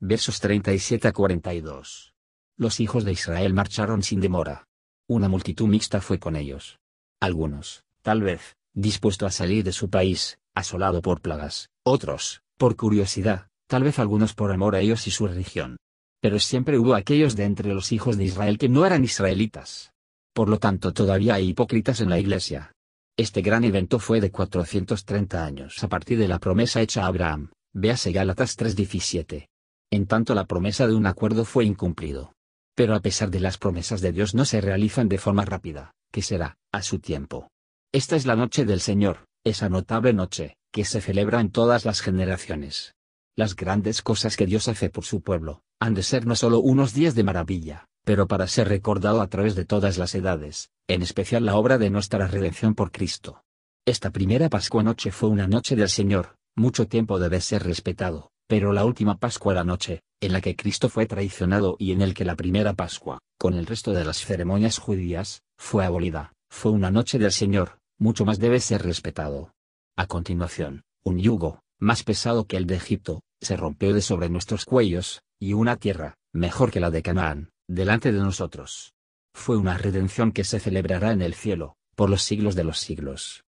Versos 0.00 0.40
37 0.40 1.08
a 1.08 1.12
42. 1.12 2.14
Los 2.56 2.80
hijos 2.80 3.04
de 3.04 3.12
Israel 3.12 3.52
marcharon 3.52 4.02
sin 4.02 4.22
demora. 4.22 4.66
Una 5.06 5.28
multitud 5.28 5.68
mixta 5.68 6.00
fue 6.00 6.18
con 6.18 6.36
ellos. 6.36 6.78
Algunos, 7.20 7.84
tal 8.00 8.22
vez, 8.22 8.56
dispuesto 8.72 9.26
a 9.26 9.30
salir 9.30 9.62
de 9.62 9.72
su 9.72 9.90
país, 9.90 10.38
asolado 10.54 11.02
por 11.02 11.20
plagas, 11.20 11.68
otros, 11.84 12.40
por 12.56 12.76
curiosidad, 12.76 13.48
tal 13.66 13.82
vez 13.82 13.98
algunos 13.98 14.32
por 14.32 14.52
amor 14.52 14.74
a 14.74 14.80
ellos 14.80 15.06
y 15.06 15.10
su 15.10 15.26
religión. 15.26 15.76
Pero 16.22 16.38
siempre 16.38 16.78
hubo 16.78 16.94
aquellos 16.94 17.36
de 17.36 17.44
entre 17.44 17.74
los 17.74 17.92
hijos 17.92 18.16
de 18.16 18.24
Israel 18.24 18.56
que 18.56 18.70
no 18.70 18.86
eran 18.86 19.04
israelitas. 19.04 19.92
Por 20.32 20.48
lo 20.48 20.58
tanto 20.58 20.94
todavía 20.94 21.34
hay 21.34 21.50
hipócritas 21.50 22.00
en 22.00 22.08
la 22.08 22.18
iglesia, 22.18 22.72
este 23.16 23.42
gran 23.42 23.64
evento 23.64 23.98
fue 23.98 24.20
de 24.20 24.30
430 24.30 25.44
años 25.44 25.84
a 25.84 25.88
partir 25.88 26.18
de 26.18 26.28
la 26.28 26.38
promesa 26.38 26.80
hecha 26.80 27.04
a 27.04 27.06
Abraham, 27.08 27.50
véase 27.74 28.10
Gálatas 28.10 28.56
3:17. 28.56 29.48
En 29.90 30.06
tanto 30.06 30.34
la 30.34 30.46
promesa 30.46 30.86
de 30.86 30.94
un 30.94 31.06
acuerdo 31.06 31.44
fue 31.44 31.66
incumplido. 31.66 32.32
Pero 32.74 32.94
a 32.94 33.00
pesar 33.00 33.30
de 33.30 33.40
las 33.40 33.58
promesas 33.58 34.00
de 34.00 34.12
Dios 34.12 34.34
no 34.34 34.46
se 34.46 34.62
realizan 34.62 35.10
de 35.10 35.18
forma 35.18 35.44
rápida, 35.44 35.92
que 36.10 36.22
será, 36.22 36.56
a 36.72 36.80
su 36.80 37.00
tiempo. 37.00 37.50
Esta 37.92 38.16
es 38.16 38.24
la 38.24 38.34
noche 38.34 38.64
del 38.64 38.80
Señor, 38.80 39.26
esa 39.44 39.68
notable 39.68 40.14
noche, 40.14 40.56
que 40.72 40.86
se 40.86 41.02
celebra 41.02 41.42
en 41.42 41.50
todas 41.50 41.84
las 41.84 42.00
generaciones. 42.00 42.94
Las 43.36 43.54
grandes 43.54 44.00
cosas 44.00 44.38
que 44.38 44.46
Dios 44.46 44.68
hace 44.68 44.88
por 44.88 45.04
su 45.04 45.20
pueblo, 45.20 45.62
han 45.78 45.92
de 45.92 46.02
ser 46.02 46.26
no 46.26 46.34
solo 46.34 46.60
unos 46.60 46.94
días 46.94 47.14
de 47.14 47.24
maravilla, 47.24 47.84
pero 48.04 48.26
para 48.26 48.46
ser 48.46 48.68
recordado 48.68 49.20
a 49.20 49.28
través 49.28 49.54
de 49.54 49.66
todas 49.66 49.98
las 49.98 50.14
edades, 50.14 50.70
en 50.92 51.00
especial 51.00 51.46
la 51.46 51.56
obra 51.56 51.78
de 51.78 51.88
nuestra 51.88 52.26
redención 52.26 52.74
por 52.74 52.92
Cristo. 52.92 53.44
Esta 53.86 54.10
primera 54.10 54.50
Pascua 54.50 54.82
noche 54.82 55.10
fue 55.10 55.30
una 55.30 55.46
noche 55.46 55.74
del 55.74 55.88
Señor, 55.88 56.36
mucho 56.54 56.86
tiempo 56.86 57.18
debe 57.18 57.40
ser 57.40 57.62
respetado, 57.62 58.30
pero 58.46 58.74
la 58.74 58.84
última 58.84 59.16
Pascua 59.16 59.54
la 59.54 59.64
noche, 59.64 60.02
en 60.20 60.34
la 60.34 60.42
que 60.42 60.54
Cristo 60.54 60.90
fue 60.90 61.06
traicionado 61.06 61.76
y 61.78 61.92
en 61.92 62.02
el 62.02 62.12
que 62.12 62.26
la 62.26 62.36
primera 62.36 62.74
Pascua, 62.74 63.20
con 63.38 63.54
el 63.54 63.64
resto 63.64 63.92
de 63.92 64.04
las 64.04 64.18
ceremonias 64.18 64.76
judías, 64.76 65.40
fue 65.56 65.86
abolida, 65.86 66.34
fue 66.50 66.72
una 66.72 66.90
noche 66.90 67.18
del 67.18 67.32
Señor, 67.32 67.78
mucho 67.98 68.26
más 68.26 68.38
debe 68.38 68.60
ser 68.60 68.82
respetado. 68.82 69.54
A 69.96 70.06
continuación, 70.06 70.82
un 71.04 71.18
yugo, 71.18 71.60
más 71.78 72.02
pesado 72.02 72.44
que 72.46 72.58
el 72.58 72.66
de 72.66 72.76
Egipto, 72.76 73.22
se 73.40 73.56
rompió 73.56 73.94
de 73.94 74.02
sobre 74.02 74.28
nuestros 74.28 74.66
cuellos, 74.66 75.22
y 75.40 75.54
una 75.54 75.76
tierra, 75.76 76.16
mejor 76.34 76.70
que 76.70 76.80
la 76.80 76.90
de 76.90 77.02
Canaán, 77.02 77.50
delante 77.66 78.12
de 78.12 78.20
nosotros. 78.20 78.91
Fue 79.34 79.56
una 79.56 79.76
redención 79.78 80.32
que 80.32 80.44
se 80.44 80.60
celebrará 80.60 81.12
en 81.12 81.22
el 81.22 81.34
cielo, 81.34 81.76
por 81.94 82.10
los 82.10 82.22
siglos 82.22 82.54
de 82.54 82.64
los 82.64 82.78
siglos. 82.78 83.44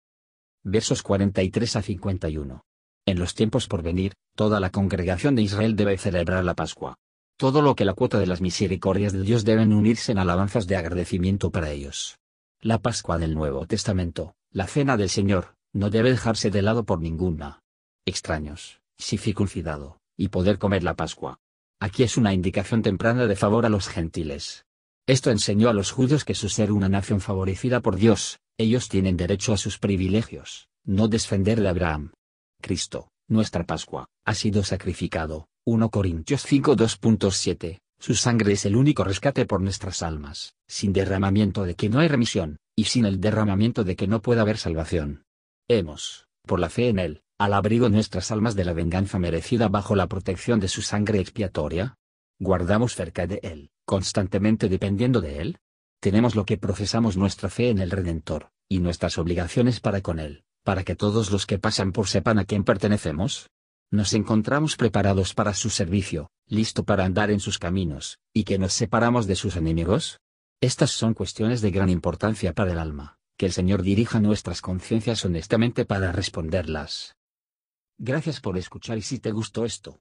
Versos 0.62 1.02
43 1.02 1.76
a 1.76 1.82
51. 1.82 2.64
En 3.06 3.18
los 3.18 3.34
tiempos 3.34 3.68
por 3.68 3.82
venir, 3.82 4.14
toda 4.34 4.60
la 4.60 4.70
congregación 4.70 5.34
de 5.34 5.42
Israel 5.42 5.76
debe 5.76 5.98
celebrar 5.98 6.44
la 6.44 6.54
Pascua. 6.54 6.96
Todo 7.36 7.62
lo 7.62 7.74
que 7.74 7.84
la 7.84 7.94
cuota 7.94 8.18
de 8.18 8.26
las 8.26 8.40
misericordias 8.40 9.12
de 9.12 9.22
Dios 9.22 9.44
deben 9.44 9.72
unirse 9.72 10.12
en 10.12 10.18
alabanzas 10.18 10.66
de 10.66 10.76
agradecimiento 10.76 11.50
para 11.50 11.70
ellos. 11.70 12.18
La 12.60 12.78
Pascua 12.78 13.18
del 13.18 13.34
Nuevo 13.34 13.66
Testamento, 13.66 14.34
la 14.50 14.66
cena 14.66 14.96
del 14.96 15.10
Señor, 15.10 15.56
no 15.72 15.90
debe 15.90 16.10
dejarse 16.10 16.50
de 16.50 16.62
lado 16.62 16.84
por 16.84 17.00
ninguna. 17.00 17.60
Extraños, 18.06 18.80
si 18.96 19.18
circuncidado, 19.18 19.98
y 20.16 20.28
poder 20.28 20.58
comer 20.58 20.82
la 20.82 20.94
Pascua. 20.94 21.40
Aquí 21.80 22.04
es 22.04 22.16
una 22.16 22.32
indicación 22.32 22.82
temprana 22.82 23.26
de 23.26 23.36
favor 23.36 23.66
a 23.66 23.68
los 23.68 23.88
gentiles. 23.88 24.64
Esto 25.06 25.30
enseñó 25.30 25.68
a 25.68 25.74
los 25.74 25.90
judíos 25.90 26.24
que 26.24 26.34
su 26.34 26.48
ser 26.48 26.72
una 26.72 26.88
nación 26.88 27.20
favorecida 27.20 27.80
por 27.80 27.96
Dios, 27.96 28.38
ellos 28.56 28.88
tienen 28.88 29.18
derecho 29.18 29.52
a 29.52 29.58
sus 29.58 29.78
privilegios, 29.78 30.68
no 30.82 31.08
desfender 31.08 31.60
de 31.60 31.68
Abraham. 31.68 32.12
Cristo, 32.62 33.10
nuestra 33.28 33.64
Pascua, 33.64 34.06
ha 34.24 34.34
sido 34.34 34.64
sacrificado. 34.64 35.46
1 35.66 35.90
Corintios 35.90 36.42
5 36.42 36.76
2.7. 36.76 37.80
Su 37.98 38.14
sangre 38.14 38.54
es 38.54 38.64
el 38.64 38.76
único 38.76 39.04
rescate 39.04 39.44
por 39.44 39.60
nuestras 39.60 40.02
almas, 40.02 40.54
sin 40.66 40.94
derramamiento 40.94 41.64
de 41.64 41.74
que 41.74 41.90
no 41.90 41.98
hay 41.98 42.08
remisión, 42.08 42.56
y 42.74 42.84
sin 42.84 43.04
el 43.04 43.20
derramamiento 43.20 43.84
de 43.84 43.96
que 43.96 44.06
no 44.06 44.22
pueda 44.22 44.40
haber 44.40 44.56
salvación. 44.56 45.24
Hemos, 45.68 46.28
por 46.46 46.60
la 46.60 46.70
fe 46.70 46.88
en 46.88 46.98
él, 46.98 47.22
al 47.38 47.52
abrigo 47.52 47.90
nuestras 47.90 48.30
almas 48.30 48.54
de 48.54 48.64
la 48.64 48.72
venganza 48.72 49.18
merecida 49.18 49.68
bajo 49.68 49.96
la 49.96 50.06
protección 50.06 50.60
de 50.60 50.68
su 50.68 50.80
sangre 50.80 51.20
expiatoria? 51.20 51.96
¿Guardamos 52.38 52.94
cerca 52.94 53.26
de 53.26 53.38
Él, 53.42 53.70
constantemente 53.84 54.68
dependiendo 54.68 55.20
de 55.20 55.40
Él? 55.40 55.58
Tenemos 56.00 56.34
lo 56.34 56.44
que 56.44 56.58
profesamos 56.58 57.16
nuestra 57.16 57.48
fe 57.48 57.70
en 57.70 57.78
el 57.78 57.90
Redentor, 57.90 58.50
y 58.68 58.80
nuestras 58.80 59.18
obligaciones 59.18 59.80
para 59.80 60.00
con 60.00 60.18
Él, 60.18 60.44
para 60.64 60.82
que 60.82 60.96
todos 60.96 61.30
los 61.30 61.46
que 61.46 61.58
pasan 61.58 61.92
por 61.92 62.08
sepan 62.08 62.38
a 62.38 62.44
quién 62.44 62.64
pertenecemos? 62.64 63.50
Nos 63.90 64.12
encontramos 64.14 64.76
preparados 64.76 65.34
para 65.34 65.54
su 65.54 65.70
servicio, 65.70 66.30
listo 66.48 66.84
para 66.84 67.04
andar 67.04 67.30
en 67.30 67.38
sus 67.38 67.58
caminos, 67.58 68.18
y 68.32 68.44
que 68.44 68.58
nos 68.58 68.72
separamos 68.72 69.26
de 69.26 69.36
sus 69.36 69.56
enemigos? 69.56 70.20
Estas 70.60 70.90
son 70.90 71.14
cuestiones 71.14 71.60
de 71.60 71.70
gran 71.70 71.90
importancia 71.90 72.52
para 72.52 72.72
el 72.72 72.78
alma, 72.78 73.18
que 73.36 73.46
el 73.46 73.52
Señor 73.52 73.82
dirija 73.82 74.18
nuestras 74.18 74.60
conciencias 74.60 75.24
honestamente 75.24 75.84
para 75.84 76.10
responderlas. 76.10 77.14
Gracias 77.98 78.40
por 78.40 78.58
escuchar 78.58 78.98
y 78.98 79.02
si 79.02 79.20
te 79.20 79.30
gustó 79.30 79.64
esto, 79.64 80.00